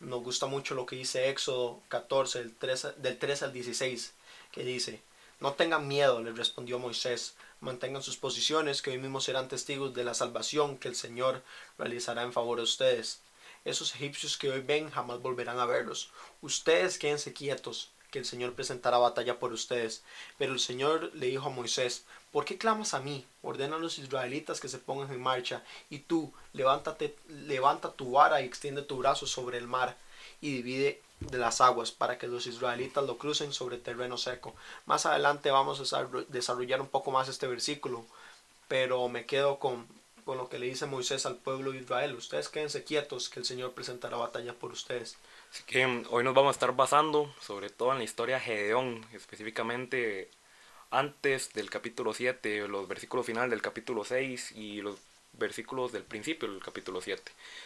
Nos 0.01 0.23
gusta 0.23 0.47
mucho 0.47 0.77
lo 0.77 0.87
que 0.87 0.95
dice 0.95 1.29
Éxodo 1.29 1.81
14, 1.89 2.39
del 2.39 2.55
3, 2.55 2.87
del 2.99 3.19
3 3.19 3.43
al 3.43 3.53
16, 3.53 4.15
que 4.53 4.63
dice, 4.63 5.03
No 5.41 5.55
tengan 5.55 5.89
miedo, 5.89 6.23
le 6.23 6.31
respondió 6.31 6.79
Moisés, 6.79 7.35
mantengan 7.61 8.03
sus 8.03 8.17
posiciones, 8.17 8.81
que 8.81 8.91
hoy 8.91 8.99
mismo 8.99 9.21
serán 9.21 9.49
testigos 9.49 9.95
de 9.95 10.05
la 10.05 10.15
salvación 10.15 10.79
que 10.79 10.87
el 10.87 10.95
Señor 10.95 11.43
realizará 11.79 12.23
en 12.23 12.33
favor 12.33 12.59
de 12.59 12.65
ustedes. 12.65 13.21
Esos 13.65 13.93
egipcios 13.97 14.39
que 14.39 14.51
hoy 14.51 14.61
ven 14.61 14.89
jamás 14.89 15.21
volverán 15.21 15.59
a 15.59 15.67
verlos. 15.67 16.11
Ustedes 16.43 16.97
quédense 16.97 17.33
quietos, 17.33 17.91
que 18.11 18.19
el 18.21 18.25
Señor 18.25 18.55
presentará 18.55 18.99
batalla 18.99 19.39
por 19.39 19.53
ustedes. 19.53 20.03
Pero 20.39 20.53
el 20.53 20.61
Señor 20.61 21.11
le 21.15 21.27
dijo 21.27 21.47
a 21.47 21.51
Moisés, 21.51 22.05
¿por 22.33 22.45
qué 22.45 22.59
clamas 22.59 22.95
a 22.95 23.01
mí? 23.01 23.27
Ordena 23.43 23.77
a 23.77 23.79
los 23.79 23.99
israelitas 23.99 24.61
que 24.61 24.69
se 24.69 24.79
pongan 24.79 25.13
en 25.13 25.21
marcha, 25.21 25.63
y 25.91 26.01
tú, 26.01 26.33
levántate, 26.53 27.17
levanta 27.29 27.93
tu 27.93 28.13
vara 28.13 28.41
y 28.41 28.45
extiende 28.45 28.83
tu 28.83 28.99
brazo 28.99 29.27
sobre 29.27 29.59
el 29.59 29.67
mar, 29.67 29.97
y 30.41 30.53
divide 30.53 31.01
de 31.21 31.39
las 31.39 31.61
aguas 31.61 31.91
para 31.91 32.19
que 32.19 32.29
los 32.29 32.47
israelitas 32.47 33.05
lo 33.05 33.19
crucen 33.19 33.53
sobre 33.53 33.77
terreno 33.77 34.17
seco. 34.17 34.55
Más 34.87 35.05
adelante 35.07 35.51
vamos 35.51 35.93
a 35.93 36.09
desarrollar 36.29 36.81
un 36.81 36.89
poco 36.89 37.11
más 37.11 37.29
este 37.29 37.47
versículo, 37.47 38.07
pero 38.69 39.09
me 39.09 39.27
quedo 39.27 39.59
con, 39.59 39.87
con 40.25 40.39
lo 40.39 40.49
que 40.49 40.59
le 40.59 40.67
dice 40.67 40.87
Moisés 40.87 41.27
al 41.27 41.37
pueblo 41.37 41.73
de 41.73 41.79
Israel. 41.79 42.15
Ustedes 42.15 42.49
quédense 42.49 42.85
quietos 42.85 43.29
que 43.29 43.41
el 43.41 43.47
Señor 43.47 43.73
presentará 43.73 44.17
batalla 44.17 44.55
por 44.55 44.71
ustedes. 44.71 45.17
Así 45.51 45.63
que 45.65 45.85
hoy 46.11 46.25
nos 46.25 46.35
vamos 46.35 46.51
a 46.51 46.57
estar 46.57 46.75
basando 46.77 47.33
sobre 47.41 47.71
todo 47.71 47.93
en 47.93 47.99
la 47.99 48.05
historia 48.05 48.37
de 48.37 48.43
Gedeón, 48.43 49.05
específicamente 49.13 50.31
antes 50.91 51.53
del 51.53 51.71
capítulo 51.71 52.15
7, 52.15 52.69
los 52.69 52.89
versículos 52.89 53.27
finales 53.27 53.51
del 53.51 53.63
capítulo 53.63 54.05
6 54.05 54.53
y 54.53 54.81
los 54.83 54.99
versículos 55.33 55.93
del 55.93 56.03
principio 56.03 56.51
del 56.51 56.63
capítulo 56.63 57.01
7. 57.01 57.23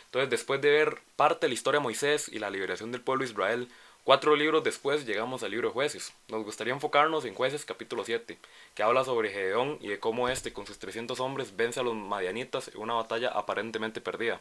Entonces, 0.06 0.30
después 0.30 0.60
de 0.60 0.70
ver 0.70 0.98
parte 1.16 1.46
de 1.46 1.48
la 1.48 1.54
historia 1.54 1.80
de 1.80 1.84
Moisés 1.84 2.28
y 2.28 2.38
la 2.38 2.50
liberación 2.50 2.92
del 2.92 3.00
pueblo 3.00 3.24
de 3.24 3.30
Israel, 3.30 3.68
cuatro 4.04 4.36
libros 4.36 4.64
después 4.64 5.06
llegamos 5.06 5.42
al 5.42 5.52
libro 5.52 5.68
de 5.68 5.74
jueces. 5.74 6.12
Nos 6.28 6.44
gustaría 6.44 6.74
enfocarnos 6.74 7.24
en 7.24 7.34
jueces 7.34 7.64
capítulo 7.64 8.04
7, 8.04 8.38
que 8.74 8.82
habla 8.82 9.04
sobre 9.04 9.30
Gedeón 9.30 9.78
y 9.80 9.88
de 9.88 9.98
cómo 9.98 10.28
éste 10.28 10.52
con 10.52 10.66
sus 10.66 10.78
300 10.78 11.18
hombres 11.20 11.56
vence 11.56 11.80
a 11.80 11.84
los 11.84 11.94
madianitas 11.94 12.68
en 12.68 12.80
una 12.80 12.94
batalla 12.94 13.28
aparentemente 13.28 14.00
perdida. 14.00 14.40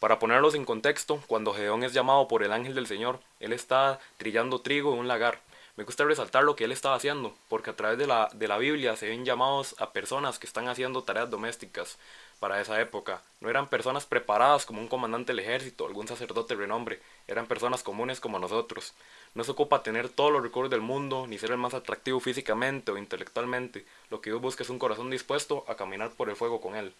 Para 0.00 0.18
ponerlos 0.18 0.54
en 0.54 0.64
contexto, 0.64 1.22
cuando 1.26 1.54
Gedeón 1.54 1.82
es 1.82 1.92
llamado 1.92 2.28
por 2.28 2.42
el 2.42 2.52
ángel 2.52 2.74
del 2.74 2.86
Señor, 2.86 3.18
él 3.40 3.52
está 3.52 3.98
trillando 4.18 4.60
trigo 4.60 4.92
en 4.92 5.00
un 5.00 5.08
lagar. 5.08 5.40
Me 5.76 5.84
gusta 5.84 6.04
resaltar 6.04 6.44
lo 6.44 6.56
que 6.56 6.64
él 6.64 6.72
estaba 6.72 6.94
haciendo, 6.94 7.34
porque 7.48 7.70
a 7.70 7.76
través 7.76 7.98
de 7.98 8.06
la, 8.06 8.30
de 8.32 8.48
la 8.48 8.56
Biblia 8.56 8.96
se 8.96 9.08
ven 9.08 9.24
llamados 9.24 9.74
a 9.78 9.92
personas 9.92 10.38
que 10.38 10.46
están 10.46 10.68
haciendo 10.68 11.02
tareas 11.02 11.30
domésticas 11.30 11.98
para 12.40 12.60
esa 12.60 12.80
época. 12.80 13.22
No 13.40 13.50
eran 13.50 13.68
personas 13.68 14.06
preparadas 14.06 14.64
como 14.64 14.80
un 14.80 14.88
comandante 14.88 15.32
del 15.32 15.40
ejército 15.40 15.86
algún 15.86 16.08
sacerdote 16.08 16.54
de 16.54 16.60
renombre, 16.60 17.00
eran 17.26 17.46
personas 17.46 17.82
comunes 17.82 18.20
como 18.20 18.38
nosotros. 18.38 18.94
No 19.34 19.44
se 19.44 19.50
ocupa 19.50 19.82
tener 19.82 20.08
todos 20.08 20.32
los 20.32 20.42
recuerdos 20.42 20.70
del 20.70 20.80
mundo, 20.80 21.26
ni 21.26 21.38
ser 21.38 21.50
el 21.50 21.58
más 21.58 21.74
atractivo 21.74 22.20
físicamente 22.20 22.90
o 22.90 22.98
intelectualmente. 22.98 23.84
Lo 24.10 24.20
que 24.20 24.30
Dios 24.30 24.40
busca 24.40 24.62
es 24.62 24.70
un 24.70 24.78
corazón 24.78 25.10
dispuesto 25.10 25.64
a 25.68 25.74
caminar 25.74 26.10
por 26.12 26.30
el 26.30 26.36
fuego 26.36 26.60
con 26.60 26.74
él. 26.76 26.94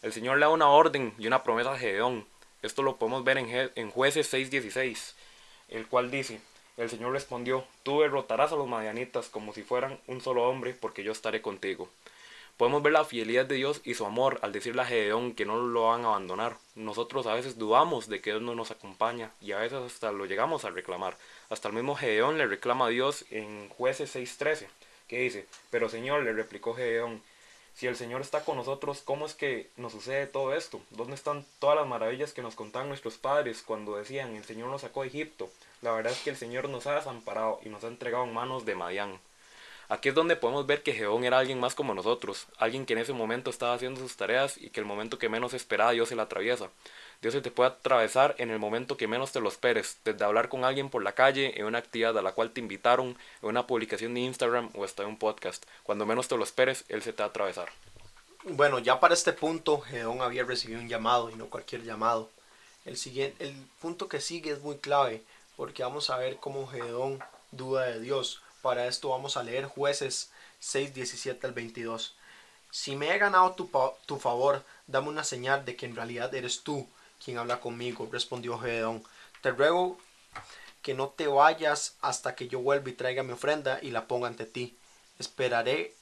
El 0.00 0.12
Señor 0.12 0.38
le 0.38 0.46
da 0.46 0.48
una 0.48 0.68
orden 0.68 1.14
y 1.18 1.26
una 1.26 1.42
promesa 1.42 1.72
a 1.72 1.78
Gedeón, 1.78 2.26
esto 2.62 2.82
lo 2.82 2.96
podemos 2.96 3.24
ver 3.24 3.38
en, 3.38 3.70
en 3.74 3.90
jueces 3.90 4.32
6.16, 4.32 5.14
el 5.68 5.86
cual 5.86 6.10
dice, 6.10 6.40
el 6.76 6.88
Señor 6.88 7.12
respondió, 7.12 7.64
tú 7.82 8.00
derrotarás 8.00 8.52
a 8.52 8.56
los 8.56 8.66
madianitas 8.68 9.28
como 9.28 9.52
si 9.52 9.62
fueran 9.62 10.00
un 10.06 10.20
solo 10.20 10.48
hombre, 10.48 10.74
porque 10.78 11.04
yo 11.04 11.12
estaré 11.12 11.42
contigo. 11.42 11.88
Podemos 12.56 12.82
ver 12.82 12.92
la 12.92 13.04
fidelidad 13.04 13.46
de 13.46 13.56
Dios 13.56 13.80
y 13.82 13.94
su 13.94 14.06
amor 14.06 14.38
al 14.42 14.52
decirle 14.52 14.82
a 14.82 14.86
Gedeón 14.86 15.34
que 15.34 15.44
no 15.44 15.56
lo 15.56 15.88
van 15.88 16.04
a 16.04 16.08
abandonar. 16.08 16.56
Nosotros 16.74 17.26
a 17.26 17.34
veces 17.34 17.58
dudamos 17.58 18.08
de 18.08 18.20
que 18.20 18.30
Dios 18.30 18.42
no 18.42 18.54
nos 18.54 18.70
acompaña 18.70 19.32
y 19.40 19.52
a 19.52 19.58
veces 19.58 19.82
hasta 19.82 20.12
lo 20.12 20.26
llegamos 20.26 20.64
a 20.64 20.70
reclamar. 20.70 21.16
Hasta 21.50 21.68
el 21.68 21.74
mismo 21.74 21.96
Gedeón 21.96 22.38
le 22.38 22.46
reclama 22.46 22.86
a 22.86 22.90
Dios 22.90 23.24
en 23.30 23.68
jueces 23.70 24.14
6.13, 24.14 24.68
que 25.08 25.20
dice, 25.20 25.46
pero 25.70 25.88
Señor, 25.88 26.22
le 26.22 26.32
replicó 26.32 26.74
Gedeón, 26.74 27.22
si 27.74 27.86
el 27.86 27.96
Señor 27.96 28.20
está 28.20 28.44
con 28.44 28.56
nosotros, 28.56 29.02
¿cómo 29.04 29.26
es 29.26 29.34
que 29.34 29.70
nos 29.76 29.92
sucede 29.92 30.26
todo 30.26 30.54
esto? 30.54 30.80
¿Dónde 30.90 31.14
están 31.14 31.44
todas 31.58 31.76
las 31.76 31.86
maravillas 31.86 32.32
que 32.32 32.42
nos 32.42 32.54
contaban 32.54 32.88
nuestros 32.88 33.16
padres 33.16 33.62
cuando 33.62 33.96
decían, 33.96 34.36
el 34.36 34.44
Señor 34.44 34.68
nos 34.68 34.82
sacó 34.82 35.02
de 35.02 35.08
Egipto? 35.08 35.50
La 35.80 35.92
verdad 35.92 36.12
es 36.12 36.20
que 36.20 36.30
el 36.30 36.36
Señor 36.36 36.68
nos 36.68 36.86
ha 36.86 36.94
desamparado 36.94 37.60
y 37.64 37.68
nos 37.68 37.82
ha 37.84 37.88
entregado 37.88 38.24
en 38.24 38.34
manos 38.34 38.64
de 38.64 38.74
Madián. 38.74 39.18
Aquí 39.88 40.08
es 40.08 40.14
donde 40.14 40.36
podemos 40.36 40.66
ver 40.66 40.82
que 40.82 40.94
Geón 40.94 41.24
era 41.24 41.38
alguien 41.38 41.60
más 41.60 41.74
como 41.74 41.92
nosotros, 41.92 42.46
alguien 42.56 42.86
que 42.86 42.94
en 42.94 43.00
ese 43.00 43.12
momento 43.12 43.50
estaba 43.50 43.74
haciendo 43.74 44.00
sus 44.00 44.16
tareas 44.16 44.56
y 44.56 44.70
que 44.70 44.80
el 44.80 44.86
momento 44.86 45.18
que 45.18 45.28
menos 45.28 45.52
esperaba 45.52 45.90
Dios 45.92 46.08
se 46.08 46.16
la 46.16 46.22
atraviesa. 46.22 46.70
Dios 47.22 47.34
se 47.34 47.40
te 47.40 47.52
puede 47.52 47.70
atravesar 47.70 48.34
en 48.38 48.50
el 48.50 48.58
momento 48.58 48.96
que 48.96 49.06
menos 49.06 49.30
te 49.30 49.40
lo 49.40 49.48
esperes, 49.48 49.96
desde 50.04 50.24
hablar 50.24 50.48
con 50.48 50.64
alguien 50.64 50.90
por 50.90 51.04
la 51.04 51.14
calle, 51.14 51.56
en 51.56 51.66
una 51.66 51.78
actividad 51.78 52.18
a 52.18 52.22
la 52.22 52.32
cual 52.32 52.50
te 52.50 52.60
invitaron, 52.60 53.16
en 53.42 53.48
una 53.48 53.64
publicación 53.68 54.12
de 54.12 54.22
Instagram 54.22 54.70
o 54.74 54.82
hasta 54.82 55.04
en 55.04 55.10
un 55.10 55.16
podcast. 55.16 55.64
Cuando 55.84 56.04
menos 56.04 56.26
te 56.26 56.36
lo 56.36 56.42
esperes, 56.42 56.84
Él 56.88 57.00
se 57.00 57.12
te 57.12 57.22
va 57.22 57.26
a 57.26 57.28
atravesar. 57.28 57.68
Bueno, 58.42 58.80
ya 58.80 58.98
para 58.98 59.14
este 59.14 59.32
punto, 59.32 59.80
Gedeón 59.80 60.20
había 60.20 60.42
recibido 60.42 60.80
un 60.80 60.88
llamado 60.88 61.30
y 61.30 61.36
no 61.36 61.46
cualquier 61.46 61.84
llamado. 61.84 62.28
El, 62.84 62.96
siguiente, 62.96 63.44
el 63.44 63.54
punto 63.80 64.08
que 64.08 64.20
sigue 64.20 64.50
es 64.50 64.60
muy 64.60 64.78
clave, 64.78 65.22
porque 65.56 65.84
vamos 65.84 66.10
a 66.10 66.16
ver 66.16 66.38
cómo 66.38 66.66
Gedeón 66.66 67.20
duda 67.52 67.84
de 67.84 68.00
Dios. 68.00 68.42
Para 68.62 68.88
esto 68.88 69.10
vamos 69.10 69.36
a 69.36 69.44
leer 69.44 69.66
jueces 69.66 70.32
6, 70.58 70.92
17 70.92 71.46
al 71.46 71.52
22. 71.52 72.16
Si 72.72 72.96
me 72.96 73.14
he 73.14 73.18
ganado 73.18 73.52
tu, 73.52 73.70
tu 74.06 74.18
favor, 74.18 74.64
dame 74.88 75.08
una 75.08 75.22
señal 75.22 75.64
de 75.64 75.76
que 75.76 75.86
en 75.86 75.94
realidad 75.94 76.34
eres 76.34 76.64
tú 76.64 76.88
quien 77.24 77.38
habla 77.38 77.60
conmigo, 77.60 78.08
respondió 78.10 78.58
Gedeón. 78.58 79.02
Te 79.40 79.50
ruego 79.50 79.98
que 80.82 80.94
no 80.94 81.08
te 81.08 81.26
vayas 81.26 81.96
hasta 82.00 82.34
que 82.34 82.48
yo 82.48 82.60
vuelva 82.60 82.90
y 82.90 82.94
traiga 82.94 83.22
mi 83.22 83.32
ofrenda 83.32 83.78
y 83.80 83.90
la 83.90 84.06
ponga 84.06 84.28
ante 84.28 84.46
ti. 84.46 84.76
Esperaré 85.18 85.94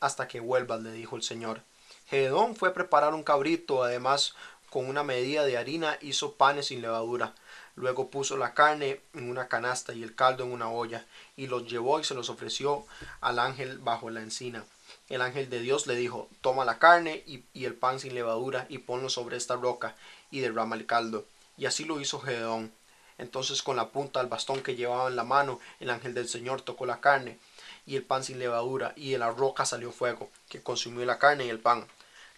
hasta 0.00 0.28
que 0.28 0.40
vuelvas, 0.40 0.80
le 0.82 0.92
dijo 0.92 1.16
el 1.16 1.22
Señor. 1.22 1.62
Gedeón 2.08 2.56
fue 2.56 2.70
a 2.70 2.74
preparar 2.74 3.14
un 3.14 3.24
cabrito, 3.24 3.82
además 3.82 4.34
con 4.70 4.88
una 4.88 5.02
medida 5.02 5.44
de 5.44 5.58
harina 5.58 5.98
hizo 6.00 6.34
panes 6.34 6.66
sin 6.66 6.82
levadura. 6.82 7.34
Luego 7.74 8.10
puso 8.10 8.36
la 8.36 8.54
carne 8.54 9.00
en 9.14 9.30
una 9.30 9.48
canasta 9.48 9.94
y 9.94 10.02
el 10.02 10.14
caldo 10.14 10.44
en 10.44 10.52
una 10.52 10.70
olla, 10.70 11.04
y 11.36 11.46
los 11.46 11.66
llevó 11.66 12.00
y 12.00 12.04
se 12.04 12.14
los 12.14 12.28
ofreció 12.28 12.84
al 13.20 13.38
ángel 13.38 13.78
bajo 13.78 14.10
la 14.10 14.20
encina. 14.20 14.64
El 15.08 15.22
ángel 15.22 15.48
de 15.50 15.60
Dios 15.60 15.86
le 15.86 15.94
dijo, 15.94 16.28
toma 16.42 16.64
la 16.64 16.78
carne 16.78 17.22
y, 17.26 17.44
y 17.54 17.64
el 17.64 17.74
pan 17.74 17.98
sin 17.98 18.14
levadura 18.14 18.66
y 18.68 18.78
ponlo 18.78 19.08
sobre 19.08 19.36
esta 19.36 19.56
roca, 19.56 19.96
y 20.32 20.40
derrama 20.40 20.74
el 20.74 20.86
caldo. 20.86 21.24
Y 21.56 21.66
así 21.66 21.84
lo 21.84 22.00
hizo 22.00 22.18
Gedeón. 22.18 22.72
Entonces 23.18 23.62
con 23.62 23.76
la 23.76 23.90
punta 23.90 24.18
del 24.18 24.28
bastón 24.28 24.62
que 24.62 24.74
llevaba 24.74 25.08
en 25.08 25.14
la 25.14 25.22
mano, 25.22 25.60
el 25.78 25.90
ángel 25.90 26.14
del 26.14 26.28
Señor 26.28 26.62
tocó 26.62 26.86
la 26.86 27.00
carne 27.00 27.38
y 27.86 27.96
el 27.96 28.02
pan 28.02 28.24
sin 28.24 28.38
levadura, 28.38 28.92
y 28.96 29.10
de 29.10 29.18
la 29.18 29.30
roca 29.30 29.64
salió 29.64 29.92
fuego, 29.92 30.30
que 30.48 30.62
consumió 30.62 31.04
la 31.04 31.18
carne 31.18 31.46
y 31.46 31.50
el 31.50 31.58
pan. 31.58 31.86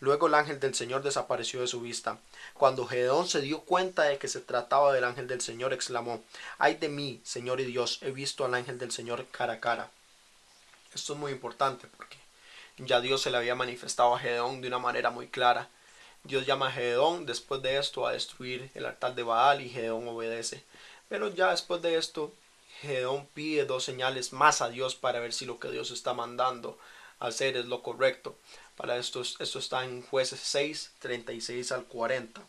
Luego 0.01 0.27
el 0.27 0.35
ángel 0.35 0.61
del 0.61 0.75
Señor 0.75 1.03
desapareció 1.03 1.61
de 1.61 1.67
su 1.67 1.81
vista. 1.81 2.19
Cuando 2.55 2.87
Gedeón 2.87 3.29
se 3.29 3.41
dio 3.41 3.61
cuenta 3.61 4.03
de 4.03 4.19
que 4.19 4.29
se 4.29 4.41
trataba 4.41 4.93
del 4.93 5.05
ángel 5.05 5.29
del 5.29 5.41
Señor, 5.41 5.73
exclamó, 5.73 6.23
Ay 6.59 6.75
de 6.75 6.89
mí, 6.89 7.21
Señor 7.25 7.61
y 7.61 7.65
Dios, 7.65 8.01
he 8.03 8.11
visto 8.11 8.45
al 8.45 8.55
ángel 8.55 8.79
del 8.79 8.91
Señor 8.91 9.27
cara 9.31 9.55
a 9.55 9.61
cara. 9.61 9.91
Esto 10.95 11.15
es 11.15 11.19
muy 11.19 11.33
importante 11.33 11.87
porque 11.97 12.19
ya 12.79 13.01
Dios 13.01 13.23
se 13.23 13.31
le 13.31 13.37
había 13.37 13.55
manifestado 13.55 14.15
a 14.15 14.19
Gedeón 14.19 14.61
de 14.61 14.69
una 14.69 14.79
manera 14.79 15.11
muy 15.11 15.29
clara. 15.29 15.69
Dios 16.25 16.47
llama 16.47 16.69
a 16.69 16.73
Gedeón 16.73 17.27
después 17.27 17.61
de 17.61 17.77
esto 17.77 18.07
a 18.07 18.13
destruir 18.13 18.71
el 18.75 18.87
altar 18.87 19.15
de 19.15 19.23
Baal 19.23 19.61
y 19.61 19.69
Gedeón 19.69 20.09
obedece. 20.09 20.65
Pero 21.09 21.29
ya 21.29 21.51
después 21.51 21.83
de 21.83 21.97
esto, 21.97 22.33
Gedeón 22.81 23.27
pide 23.35 23.67
dos 23.67 23.85
señales 23.85 24.33
más 24.33 24.63
a 24.63 24.71
Dios 24.71 24.95
para 24.95 25.21
ver 25.21 25.35
si 25.35 25.45
lo 25.45 25.59
que 25.59 25.71
Dios 25.71 25.91
está 25.91 26.15
mandando 26.15 26.79
hacer 27.19 27.59
es 27.59 27.67
lo 27.67 27.83
correcto. 27.83 28.37
Para 28.77 28.97
esto, 28.97 29.21
esto 29.21 29.59
está 29.59 29.85
en 29.85 30.03
jueces 30.03 30.41
6, 30.41 30.93
36 30.99 31.73
al 31.73 31.85
40, 31.85 32.43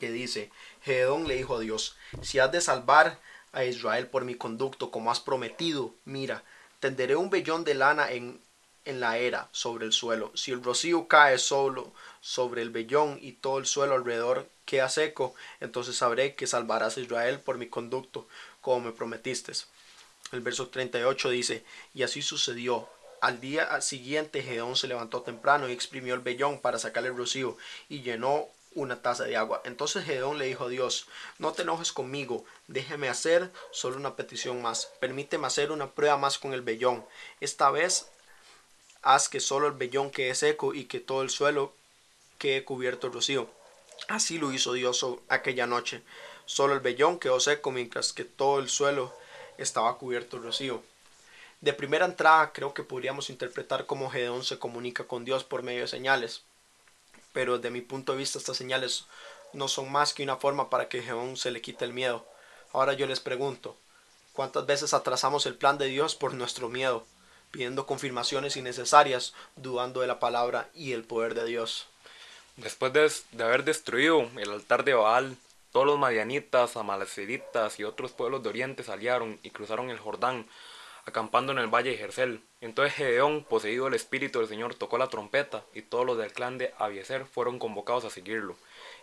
que 0.00 0.10
dice, 0.10 0.50
Gedeón 0.82 1.28
le 1.28 1.36
dijo 1.36 1.56
a 1.56 1.60
Dios, 1.60 1.96
si 2.20 2.40
has 2.40 2.50
de 2.50 2.60
salvar 2.60 3.20
a 3.52 3.64
Israel 3.64 4.08
por 4.08 4.24
mi 4.24 4.34
conducto 4.34 4.90
como 4.90 5.10
has 5.10 5.20
prometido, 5.20 5.94
mira, 6.04 6.42
tenderé 6.80 7.14
un 7.14 7.30
vellón 7.30 7.62
de 7.62 7.74
lana 7.74 8.10
en 8.10 8.40
en 8.84 9.00
la 9.00 9.18
era 9.18 9.48
sobre 9.52 9.86
el 9.86 9.92
suelo. 9.92 10.32
Si 10.34 10.52
el 10.52 10.62
rocío 10.62 11.08
cae 11.08 11.38
solo 11.38 11.92
sobre 12.20 12.62
el 12.62 12.70
vellón 12.70 13.18
y 13.20 13.32
todo 13.32 13.58
el 13.58 13.66
suelo 13.66 13.94
alrededor 13.94 14.48
queda 14.64 14.88
seco, 14.88 15.34
entonces 15.60 15.96
sabré 15.96 16.34
que 16.34 16.46
salvarás 16.46 16.96
a 16.96 17.00
Israel 17.00 17.40
por 17.40 17.58
mi 17.58 17.68
conducto, 17.68 18.26
como 18.60 18.80
me 18.80 18.92
prometiste. 18.92 19.52
El 20.32 20.40
verso 20.40 20.68
38 20.68 21.30
dice, 21.30 21.64
y 21.94 22.02
así 22.02 22.22
sucedió. 22.22 22.88
Al 23.20 23.40
día 23.40 23.80
siguiente 23.82 24.42
Gedeón 24.42 24.76
se 24.76 24.86
levantó 24.86 25.22
temprano 25.22 25.68
y 25.68 25.72
exprimió 25.72 26.14
el 26.14 26.20
vellón 26.20 26.60
para 26.60 26.78
sacar 26.78 27.04
el 27.04 27.16
rocío 27.16 27.56
y 27.88 28.00
llenó 28.00 28.48
una 28.74 29.02
taza 29.02 29.24
de 29.24 29.36
agua. 29.36 29.60
Entonces 29.64 30.04
Gedeón 30.04 30.38
le 30.38 30.46
dijo 30.46 30.64
a 30.64 30.68
Dios, 30.68 31.06
no 31.38 31.52
te 31.52 31.62
enojes 31.62 31.92
conmigo, 31.92 32.44
déjeme 32.68 33.08
hacer 33.08 33.50
solo 33.72 33.96
una 33.96 34.16
petición 34.16 34.62
más, 34.62 34.88
permíteme 35.00 35.46
hacer 35.46 35.72
una 35.72 35.90
prueba 35.90 36.16
más 36.16 36.38
con 36.38 36.54
el 36.54 36.62
vellón. 36.62 37.04
Esta 37.40 37.70
vez 37.70 38.06
haz 39.02 39.28
que 39.28 39.40
solo 39.40 39.66
el 39.66 39.74
vellón 39.74 40.10
quede 40.10 40.34
seco 40.34 40.74
y 40.74 40.84
que 40.84 41.00
todo 41.00 41.22
el 41.22 41.30
suelo 41.30 41.72
quede 42.38 42.64
cubierto 42.64 43.08
de 43.08 43.14
rocío. 43.14 43.48
Así 44.08 44.38
lo 44.38 44.52
hizo 44.52 44.72
Dios 44.72 45.04
aquella 45.28 45.66
noche. 45.66 46.02
Solo 46.46 46.74
el 46.74 46.80
vellón 46.80 47.18
quedó 47.18 47.38
seco 47.40 47.70
mientras 47.70 48.12
que 48.12 48.24
todo 48.24 48.58
el 48.58 48.68
suelo 48.68 49.14
estaba 49.58 49.98
cubierto 49.98 50.38
de 50.38 50.46
rocío. 50.46 50.82
De 51.60 51.72
primera 51.74 52.06
entrada 52.06 52.52
creo 52.52 52.72
que 52.72 52.82
podríamos 52.82 53.28
interpretar 53.28 53.84
cómo 53.86 54.10
Gedeón 54.10 54.44
se 54.44 54.58
comunica 54.58 55.04
con 55.04 55.24
Dios 55.24 55.44
por 55.44 55.62
medio 55.62 55.82
de 55.82 55.88
señales, 55.88 56.42
pero 57.34 57.58
desde 57.58 57.70
mi 57.70 57.82
punto 57.82 58.12
de 58.12 58.18
vista 58.18 58.38
estas 58.38 58.56
señales 58.56 59.04
no 59.52 59.68
son 59.68 59.92
más 59.92 60.14
que 60.14 60.22
una 60.22 60.36
forma 60.36 60.70
para 60.70 60.88
que 60.88 61.02
Gedeón 61.02 61.36
se 61.36 61.50
le 61.50 61.60
quite 61.60 61.84
el 61.84 61.92
miedo. 61.92 62.26
Ahora 62.72 62.94
yo 62.94 63.06
les 63.06 63.20
pregunto, 63.20 63.76
¿cuántas 64.32 64.64
veces 64.64 64.94
atrasamos 64.94 65.44
el 65.44 65.54
plan 65.54 65.76
de 65.76 65.86
Dios 65.86 66.14
por 66.14 66.32
nuestro 66.32 66.70
miedo, 66.70 67.04
pidiendo 67.50 67.86
confirmaciones 67.86 68.56
innecesarias, 68.56 69.34
dudando 69.56 70.00
de 70.00 70.06
la 70.06 70.20
palabra 70.20 70.68
y 70.74 70.92
el 70.92 71.04
poder 71.04 71.34
de 71.34 71.46
Dios? 71.46 71.86
Después 72.56 72.92
de, 72.92 73.10
de 73.32 73.44
haber 73.44 73.64
destruido 73.64 74.28
el 74.36 74.50
altar 74.50 74.84
de 74.84 74.94
Baal, 74.94 75.36
todos 75.72 75.86
los 75.86 75.98
madianitas, 75.98 76.76
amaleciditas 76.76 77.78
y 77.78 77.84
otros 77.84 78.12
pueblos 78.12 78.42
de 78.42 78.48
Oriente 78.48 78.82
salieron 78.82 79.38
y 79.42 79.50
cruzaron 79.50 79.90
el 79.90 79.98
Jordán 79.98 80.46
acampando 81.06 81.52
en 81.52 81.58
el 81.58 81.68
valle 81.68 81.90
de 81.90 81.96
Jercel. 81.96 82.42
Entonces 82.60 82.94
Gedeón, 82.94 83.44
poseído 83.44 83.84
del 83.86 83.94
Espíritu 83.94 84.38
del 84.38 84.48
Señor, 84.48 84.74
tocó 84.74 84.98
la 84.98 85.08
trompeta, 85.08 85.64
y 85.74 85.82
todos 85.82 86.06
los 86.06 86.18
del 86.18 86.32
clan 86.32 86.58
de 86.58 86.72
Abieser 86.78 87.26
fueron 87.26 87.58
convocados 87.58 88.04
a 88.04 88.10
seguirlo. 88.10 88.56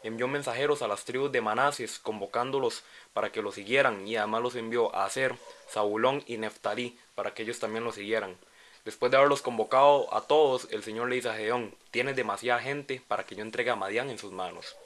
Envió 0.04 0.28
mensajeros 0.28 0.82
a 0.82 0.88
las 0.88 1.06
tribus 1.06 1.32
de 1.32 1.42
Manases, 1.42 2.00
convocándolos 2.00 2.84
para 3.14 3.32
que 3.32 3.42
lo 3.42 3.52
siguieran, 3.52 4.08
y 4.08 4.16
además 4.16 4.42
los 4.42 4.56
envió 4.56 4.94
a 4.96 5.06
Aser, 5.06 5.36
Zabulón 5.70 6.24
y 6.28 6.38
Neftalí, 6.38 6.98
para 7.16 7.34
que 7.34 7.44
ellos 7.44 7.60
también 7.60 7.84
lo 7.84 7.92
siguieran. 7.92 8.38
Después 8.86 9.12
de 9.12 9.18
haberlos 9.18 9.42
convocado 9.42 10.14
a 10.16 10.22
todos, 10.22 10.68
el 10.72 10.82
Señor 10.82 11.10
le 11.10 11.16
dice 11.16 11.30
a 11.30 11.34
Gedeón, 11.34 11.76
tienes 11.92 12.16
demasiada 12.16 12.62
gente 12.62 13.02
para 13.08 13.26
que 13.26 13.36
yo 13.36 13.42
entregue 13.42 13.70
a 13.70 13.76
Madián 13.76 14.10
en 14.10 14.18
sus 14.18 14.32
manos. 14.32 14.78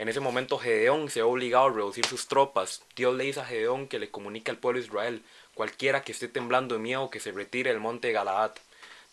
En 0.00 0.08
ese 0.08 0.20
momento 0.20 0.56
Gedeón 0.56 1.10
se 1.10 1.20
ha 1.20 1.26
obligado 1.26 1.66
a 1.66 1.72
reducir 1.72 2.06
sus 2.06 2.26
tropas. 2.26 2.82
Dios 2.96 3.14
le 3.16 3.24
dice 3.24 3.40
a 3.40 3.44
Gedeón 3.44 3.86
que 3.86 3.98
le 3.98 4.10
comunique 4.10 4.50
al 4.50 4.56
pueblo 4.56 4.80
de 4.80 4.86
Israel, 4.86 5.22
cualquiera 5.60 6.02
que 6.02 6.12
esté 6.12 6.26
temblando 6.26 6.74
de 6.74 6.80
miedo 6.80 7.10
que 7.10 7.20
se 7.20 7.32
retire 7.32 7.68
del 7.68 7.80
monte 7.80 8.08
de 8.08 8.14
Galaad. 8.14 8.52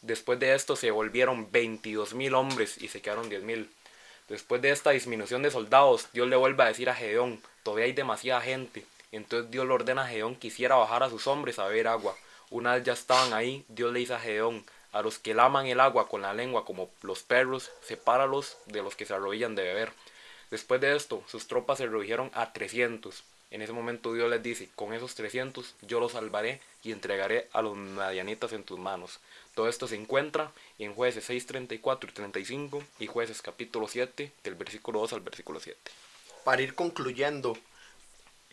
Después 0.02 0.40
de 0.40 0.56
esto 0.56 0.78
se 0.78 0.92
volvieron 0.92 1.52
veintidós 1.52 2.14
mil 2.14 2.36
hombres 2.36 2.82
y 2.82 2.88
se 2.88 3.02
quedaron 3.02 3.28
diez 3.28 3.44
mil. 3.44 3.70
Después 4.30 4.62
de 4.62 4.70
esta 4.70 4.92
disminución 4.92 5.44
de 5.44 5.52
soldados, 5.52 6.08
Dios 6.14 6.26
le 6.30 6.38
vuelve 6.38 6.64
a 6.64 6.68
decir 6.68 6.90
a 6.90 6.96
Gedeón, 6.96 7.42
todavía 7.64 7.84
hay 7.84 7.92
demasiada 7.92 8.40
gente. 8.40 8.86
Entonces 9.12 9.52
Dios 9.52 9.68
le 9.68 9.74
ordena 9.74 10.04
a 10.04 10.08
Gedeón 10.08 10.38
que 10.38 10.48
hiciera 10.48 10.78
bajar 10.78 11.04
a 11.04 11.10
sus 11.10 11.28
hombres 11.28 11.60
a 11.60 11.68
beber 11.68 11.90
agua. 11.90 12.16
Una 12.50 12.76
vez 12.76 12.86
ya 12.86 12.94
estaban 12.94 13.34
ahí, 13.34 13.66
Dios 13.68 13.92
le 13.92 14.00
dice 14.00 14.14
a 14.14 14.20
Gedeón, 14.20 14.64
a 14.94 15.02
los 15.02 15.20
que 15.20 15.34
laman 15.34 15.68
el 15.68 15.82
agua 15.82 16.08
con 16.08 16.22
la 16.22 16.34
lengua 16.34 16.64
como 16.64 16.90
los 17.02 17.24
perros, 17.24 17.72
sepáralos 17.82 18.56
de 18.68 18.84
los 18.84 18.96
que 18.96 19.06
se 19.06 19.14
arrodillan 19.14 19.56
de 19.56 19.64
beber. 19.64 19.92
Después 20.50 20.80
de 20.80 20.96
esto, 20.96 21.22
sus 21.28 21.50
tropas 21.50 21.80
se 21.80 21.88
redujeron 21.88 22.32
a 22.34 22.54
300. 22.54 23.22
En 23.50 23.62
ese 23.62 23.72
momento 23.72 24.14
Dios 24.14 24.30
les 24.30 24.44
dice, 24.44 24.70
con 24.76 24.94
esos 24.94 25.16
300 25.16 25.76
yo 25.82 26.00
los 26.00 26.14
salvaré 26.14 26.60
y 26.84 26.92
entregaré 26.92 27.48
a 27.54 27.62
los 27.62 27.78
madianitas 27.78 28.52
en 28.52 28.64
tus 28.64 28.78
manos. 28.78 29.20
Todo 29.56 29.70
esto 29.70 29.88
se 29.88 29.96
encuentra 29.96 30.52
en 30.80 30.94
jueces 30.94 31.24
6, 31.26 31.46
34 31.46 32.10
y 32.10 32.14
35 32.14 32.84
y 33.00 33.08
jueces 33.08 33.42
capítulo 33.42 33.88
7 33.88 34.32
del 34.44 34.56
versículo 34.56 35.00
2 35.00 35.14
al 35.14 35.22
versículo 35.22 35.60
7. 35.60 35.80
Para 36.44 36.62
ir 36.62 36.76
concluyendo, 36.76 37.58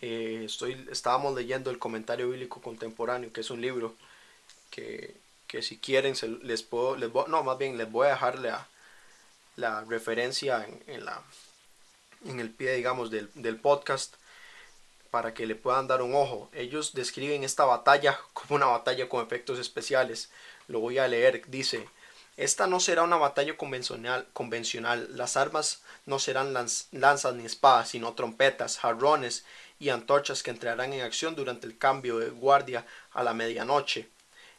eh, 0.00 0.42
estoy, 0.46 0.86
estábamos 0.90 1.34
leyendo 1.34 1.70
el 1.70 1.78
comentario 1.78 2.30
bíblico 2.30 2.60
contemporáneo, 2.60 3.32
que 3.32 3.40
es 3.40 3.50
un 3.50 3.60
libro 3.60 3.94
que, 4.70 5.14
que 5.48 5.62
si 5.62 5.76
quieren 5.78 6.14
se, 6.14 6.28
les 6.28 6.62
puedo, 6.62 6.96
les 6.96 7.12
no, 7.12 7.42
más 7.42 7.58
bien 7.58 7.78
les 7.78 7.90
voy 7.90 8.06
a 8.06 8.10
dejar 8.10 8.38
la, 8.38 8.68
la 9.56 9.84
referencia 9.84 10.64
en, 10.64 10.94
en 10.94 11.04
la, 11.04 11.20
en 12.26 12.38
el 12.38 12.50
pie, 12.50 12.74
digamos, 12.74 13.10
del, 13.10 13.30
del 13.34 13.58
podcast 13.58 14.14
para 15.14 15.32
que 15.32 15.46
le 15.46 15.54
puedan 15.54 15.86
dar 15.86 16.02
un 16.02 16.12
ojo. 16.12 16.50
Ellos 16.52 16.92
describen 16.92 17.44
esta 17.44 17.64
batalla 17.64 18.18
como 18.32 18.56
una 18.56 18.66
batalla 18.66 19.08
con 19.08 19.24
efectos 19.24 19.60
especiales. 19.60 20.28
Lo 20.66 20.80
voy 20.80 20.98
a 20.98 21.06
leer. 21.06 21.44
Dice, 21.46 21.88
esta 22.36 22.66
no 22.66 22.80
será 22.80 23.04
una 23.04 23.14
batalla 23.14 23.56
convencional. 23.56 25.06
Las 25.10 25.36
armas 25.36 25.82
no 26.04 26.18
serán 26.18 26.52
lanzas 26.52 27.34
ni 27.36 27.46
espadas, 27.46 27.90
sino 27.90 28.14
trompetas, 28.14 28.78
jarrones 28.78 29.44
y 29.78 29.90
antorchas 29.90 30.42
que 30.42 30.50
entrarán 30.50 30.92
en 30.92 31.02
acción 31.02 31.36
durante 31.36 31.68
el 31.68 31.78
cambio 31.78 32.18
de 32.18 32.30
guardia 32.30 32.84
a 33.12 33.22
la 33.22 33.34
medianoche. 33.34 34.08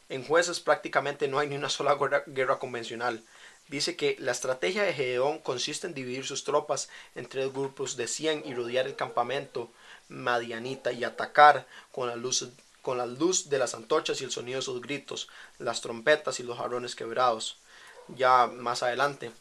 En 0.08 0.24
jueces 0.24 0.60
prácticamente 0.60 1.28
no 1.28 1.38
hay 1.38 1.48
ni 1.48 1.56
una 1.56 1.68
sola 1.68 1.98
guerra 2.28 2.58
convencional. 2.58 3.22
Dice 3.68 3.94
que 3.94 4.16
la 4.20 4.32
estrategia 4.32 4.84
de 4.84 4.94
Gedeón 4.94 5.38
consiste 5.40 5.86
en 5.86 5.92
dividir 5.92 6.24
sus 6.24 6.44
tropas 6.44 6.88
en 7.14 7.26
tres 7.26 7.52
grupos 7.52 7.98
de 7.98 8.08
100 8.08 8.44
y 8.46 8.54
rodear 8.54 8.86
el 8.86 8.96
campamento 8.96 9.70
madianita 10.08 10.92
y 10.92 11.04
atacar 11.04 11.66
con 11.92 12.08
la 12.08 12.16
luz, 12.16 12.48
con 12.82 12.98
la 12.98 13.06
luz 13.06 13.48
de 13.48 13.58
las 13.58 13.74
antorchas 13.74 14.20
y 14.20 14.24
el 14.24 14.30
sonido 14.30 14.58
de 14.58 14.62
sus 14.62 14.80
gritos, 14.80 15.28
las 15.58 15.80
trompetas 15.80 16.40
y 16.40 16.42
los 16.42 16.58
jarrones 16.58 16.94
quebrados. 16.94 17.56
Ya 18.08 18.46
más 18.46 18.82
adelante, 18.82 19.32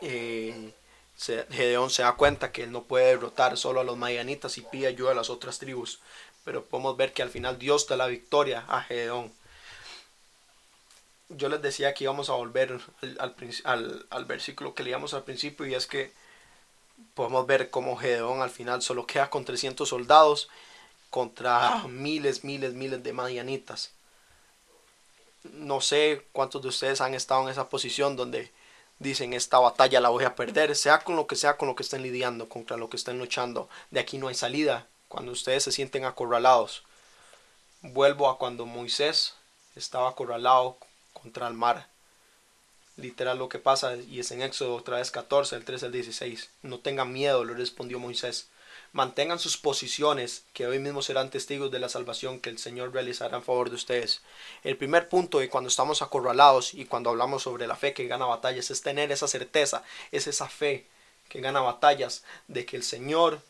eh, 0.00 0.72
Gedeón 1.18 1.90
se 1.90 2.02
da 2.02 2.12
cuenta 2.12 2.52
que 2.52 2.62
él 2.64 2.72
no 2.72 2.84
puede 2.84 3.06
derrotar 3.06 3.56
solo 3.56 3.80
a 3.80 3.84
los 3.84 3.96
madianitas 3.96 4.56
y 4.58 4.62
pide 4.62 4.86
ayuda 4.86 5.12
a 5.12 5.14
las 5.14 5.30
otras 5.30 5.58
tribus. 5.58 6.00
Pero 6.44 6.64
podemos 6.64 6.96
ver 6.96 7.12
que 7.12 7.22
al 7.22 7.30
final 7.30 7.58
Dios 7.58 7.86
da 7.86 7.96
la 7.96 8.06
victoria 8.06 8.64
a 8.68 8.82
Gedeón 8.82 9.32
yo 11.28 11.48
les 11.48 11.60
decía 11.60 11.94
que 11.94 12.04
íbamos 12.04 12.30
a 12.30 12.34
volver 12.34 12.80
al, 13.18 14.06
al, 14.10 14.24
versículo 14.24 14.74
que 14.74 14.82
leíamos 14.82 15.14
al 15.14 15.24
principio 15.24 15.66
y 15.66 15.74
es 15.74 15.86
que 15.86 16.12
podemos 17.14 17.46
ver 17.46 17.70
cómo 17.70 17.96
Gedeón 17.96 18.42
al 18.42 18.50
final 18.50 18.82
solo 18.82 19.06
queda 19.06 19.30
con 19.30 19.44
300 19.44 19.88
soldados 19.88 20.48
contra 21.10 21.84
miles, 21.88 22.44
miles, 22.44 22.74
miles 22.74 23.02
de 23.02 23.12
madianitas. 23.12 23.92
No 25.52 25.80
sé 25.80 26.26
cuántos 26.32 26.62
de 26.62 26.68
ustedes 26.68 27.00
han 27.00 27.14
estado 27.14 27.42
en 27.42 27.48
esa 27.48 27.68
posición 27.68 28.16
donde 28.16 28.52
dicen 28.98 29.32
esta 29.32 29.58
batalla 29.58 30.00
la 30.00 30.08
voy 30.08 30.24
a 30.24 30.34
perder, 30.34 30.74
sea 30.74 31.00
con 31.00 31.16
lo 31.16 31.26
que 31.26 31.36
sea 31.36 31.56
con 31.56 31.68
lo 31.68 31.76
que 31.76 31.82
estén 31.82 32.02
lidiando, 32.02 32.48
contra 32.48 32.76
lo 32.76 32.90
que 32.90 32.96
estén 32.96 33.18
luchando. 33.18 33.68
De 33.90 34.00
aquí 34.00 34.18
no 34.18 34.28
hay 34.28 34.34
salida. 34.34 34.86
Cuando 35.08 35.32
ustedes 35.32 35.64
se 35.64 35.72
sienten 35.72 36.04
acorralados. 36.04 36.82
Vuelvo 37.80 38.28
a 38.28 38.38
cuando 38.38 38.66
Moisés 38.66 39.34
estaba 39.74 40.10
acorralado 40.10 40.76
contra 41.14 41.48
el 41.48 41.54
mar. 41.54 41.88
Literal 42.98 43.38
lo 43.38 43.48
que 43.48 43.60
pasa 43.60 43.94
y 43.96 44.18
es 44.18 44.32
en 44.32 44.42
Éxodo 44.42 44.74
otra 44.74 44.96
vez 44.96 45.12
14, 45.12 45.54
el 45.54 45.64
13 45.64 45.86
al 45.86 45.92
16. 45.92 46.50
No 46.62 46.80
tengan 46.80 47.12
miedo, 47.12 47.44
le 47.44 47.54
respondió 47.54 48.00
Moisés. 48.00 48.48
Mantengan 48.92 49.38
sus 49.38 49.56
posiciones, 49.56 50.42
que 50.52 50.66
hoy 50.66 50.80
mismo 50.80 51.00
serán 51.00 51.30
testigos 51.30 51.70
de 51.70 51.78
la 51.78 51.88
salvación 51.88 52.40
que 52.40 52.50
el 52.50 52.58
Señor 52.58 52.92
realizará 52.92 53.36
en 53.36 53.44
favor 53.44 53.70
de 53.70 53.76
ustedes. 53.76 54.20
El 54.64 54.76
primer 54.76 55.08
punto 55.08 55.38
de 55.38 55.48
cuando 55.48 55.68
estamos 55.68 56.02
acorralados 56.02 56.74
y 56.74 56.86
cuando 56.86 57.10
hablamos 57.10 57.44
sobre 57.44 57.68
la 57.68 57.76
fe 57.76 57.94
que 57.94 58.08
gana 58.08 58.24
batallas 58.24 58.68
es 58.72 58.82
tener 58.82 59.12
esa 59.12 59.28
certeza, 59.28 59.84
es 60.10 60.26
esa 60.26 60.48
fe 60.48 60.84
que 61.28 61.40
gana 61.40 61.60
batallas 61.60 62.24
de 62.48 62.66
que 62.66 62.76
el 62.76 62.82
Señor 62.82 63.40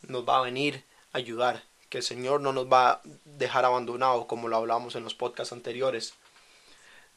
nos 0.00 0.26
va 0.26 0.38
a 0.38 0.42
venir 0.42 0.82
a 1.12 1.18
ayudar, 1.18 1.62
que 1.90 1.98
el 1.98 2.04
Señor 2.04 2.40
no 2.40 2.54
nos 2.54 2.72
va 2.72 2.90
a 2.90 3.00
dejar 3.26 3.66
abandonados 3.66 4.24
como 4.24 4.48
lo 4.48 4.56
hablamos 4.56 4.94
en 4.94 5.04
los 5.04 5.14
podcasts 5.14 5.52
anteriores. 5.52 6.14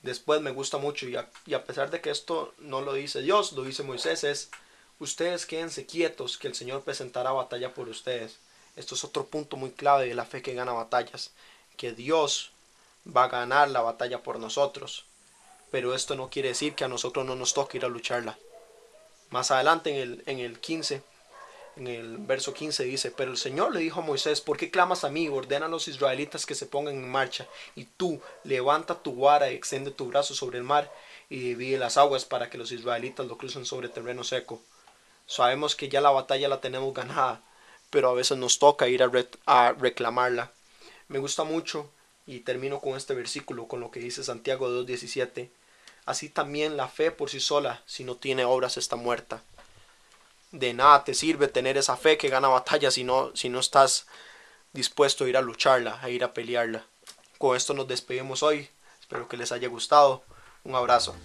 Después 0.06 0.40
me 0.40 0.52
gusta 0.52 0.78
mucho 0.78 1.08
y 1.08 1.16
a, 1.16 1.64
pesar 1.64 1.90
de 1.90 2.00
que 2.00 2.12
esto 2.12 2.54
no 2.60 2.82
lo 2.82 2.94
dice 2.94 3.24
Dios, 3.24 3.54
lo 3.54 3.64
dice 3.64 3.82
Moisés, 3.82 4.24
es 4.24 4.52
ustedes 5.00 5.48
quédense 5.48 5.88
quietos 5.88 6.38
que 6.38 6.48
el 6.48 6.54
Señor 6.54 6.84
presentará 6.84 7.32
batalla 7.32 7.74
por 7.74 7.90
ustedes. 7.90 8.38
Esto 8.76 8.94
es 8.94 9.04
otro 9.04 9.26
punto 9.26 9.58
muy 9.58 9.72
clave 9.72 10.08
de 10.08 10.14
la 10.14 10.26
fe 10.26 10.44
que 10.44 10.54
gana 10.54 10.74
batallas, 10.74 11.32
que 11.76 11.92
Dios 11.92 12.52
va 13.06 13.24
a 13.24 13.30
ganar 13.30 13.72
la 13.72 13.82
batalla 13.82 14.22
por 14.22 14.38
nosotros. 14.38 15.06
Pero 15.72 15.96
esto 15.96 16.14
no 16.16 16.30
quiere 16.30 16.50
decir 16.50 16.76
que 16.76 16.84
a 16.84 16.88
nosotros 16.88 17.26
no 17.26 17.36
nos 17.36 17.56
toque 17.56 17.80
ir 17.80 17.86
a 17.86 17.90
lucharla. 17.90 18.38
Más 19.32 19.50
adelante 19.50 19.90
en 19.90 19.96
el, 19.96 20.24
en 20.28 20.38
el 20.38 20.60
15 20.60 21.02
en 21.78 21.88
el 21.88 22.18
verso 22.18 22.54
15 22.54 22.84
dice, 22.86 23.12
pero 23.12 23.32
el 23.32 23.38
Señor 23.38 23.74
le 23.74 23.82
dijo 23.82 24.00
a 24.00 24.04
Moisés, 24.04 24.40
¿por 24.42 24.58
qué 24.58 24.72
clamas 24.72 25.04
a 25.04 25.10
mí? 25.10 25.28
Ordena 25.28 25.66
a 25.66 25.70
los 25.70 25.88
israelitas 25.88 26.46
que 26.46 26.56
se 26.56 26.66
pongan 26.66 26.96
en 26.96 27.10
marcha, 27.10 27.48
y 27.76 27.86
tú 27.86 28.22
levanta 28.44 29.02
tu 29.02 29.16
vara 29.16 29.52
y 29.52 29.56
extiende 29.56 29.92
tu 29.92 30.08
brazo 30.08 30.34
sobre 30.34 30.58
el 30.58 30.64
mar 30.64 30.92
y 31.30 31.40
divide 31.40 31.78
las 31.78 31.98
aguas 31.98 32.24
para 32.24 32.50
que 32.50 32.58
los 32.58 32.72
israelitas 32.72 33.26
lo 33.26 33.38
crucen 33.38 33.66
sobre 33.66 33.90
terreno 33.90 34.24
seco. 34.24 34.62
Sabemos 35.28 35.76
que 35.76 35.90
ya 35.90 36.02
la 36.02 36.12
batalla 36.12 36.48
la 36.48 36.62
tenemos 36.62 36.94
ganada, 36.94 37.42
pero 37.90 38.10
a 38.10 38.14
veces 38.14 38.38
nos 38.38 38.60
toca 38.60 38.88
ir 38.88 39.04
a, 39.04 39.12
a 39.46 39.74
reclamarla. 39.74 40.52
Me 41.08 41.20
gusta 41.20 41.44
mucho, 41.44 41.90
y 42.26 42.40
termino 42.40 42.80
con 42.80 42.96
este 42.96 43.14
versículo, 43.14 43.68
con 43.68 43.80
lo 43.80 43.92
que 43.92 44.00
dice 44.00 44.24
Santiago 44.24 44.70
2.17. 44.70 45.50
Así 46.06 46.30
también 46.30 46.78
la 46.78 46.88
fe 46.88 47.12
por 47.12 47.30
sí 47.30 47.40
sola, 47.40 47.84
si 47.86 48.04
no 48.04 48.16
tiene 48.16 48.46
obras, 48.46 48.78
está 48.78 48.96
muerta 48.96 49.44
de 50.60 50.74
nada 50.74 51.04
te 51.04 51.14
sirve 51.14 51.48
tener 51.48 51.78
esa 51.78 51.98
fe 51.98 52.18
que 52.18 52.30
gana 52.30 52.48
batallas 52.48 52.96
si 52.96 53.04
no, 53.04 53.36
si 53.36 53.50
no 53.50 53.60
estás 53.60 54.08
dispuesto 54.74 55.26
a 55.26 55.30
ir 55.30 55.38
a 55.38 55.42
lucharla, 55.42 56.00
a 56.02 56.10
ir 56.10 56.24
a 56.24 56.34
pelearla. 56.34 56.86
Con 57.38 57.56
esto 57.56 57.74
nos 57.74 57.88
despedimos 57.88 58.44
hoy. 58.44 58.70
Espero 59.00 59.28
que 59.28 59.38
les 59.38 59.52
haya 59.52 59.68
gustado. 59.68 60.24
Un 60.64 60.76
abrazo. 60.76 61.16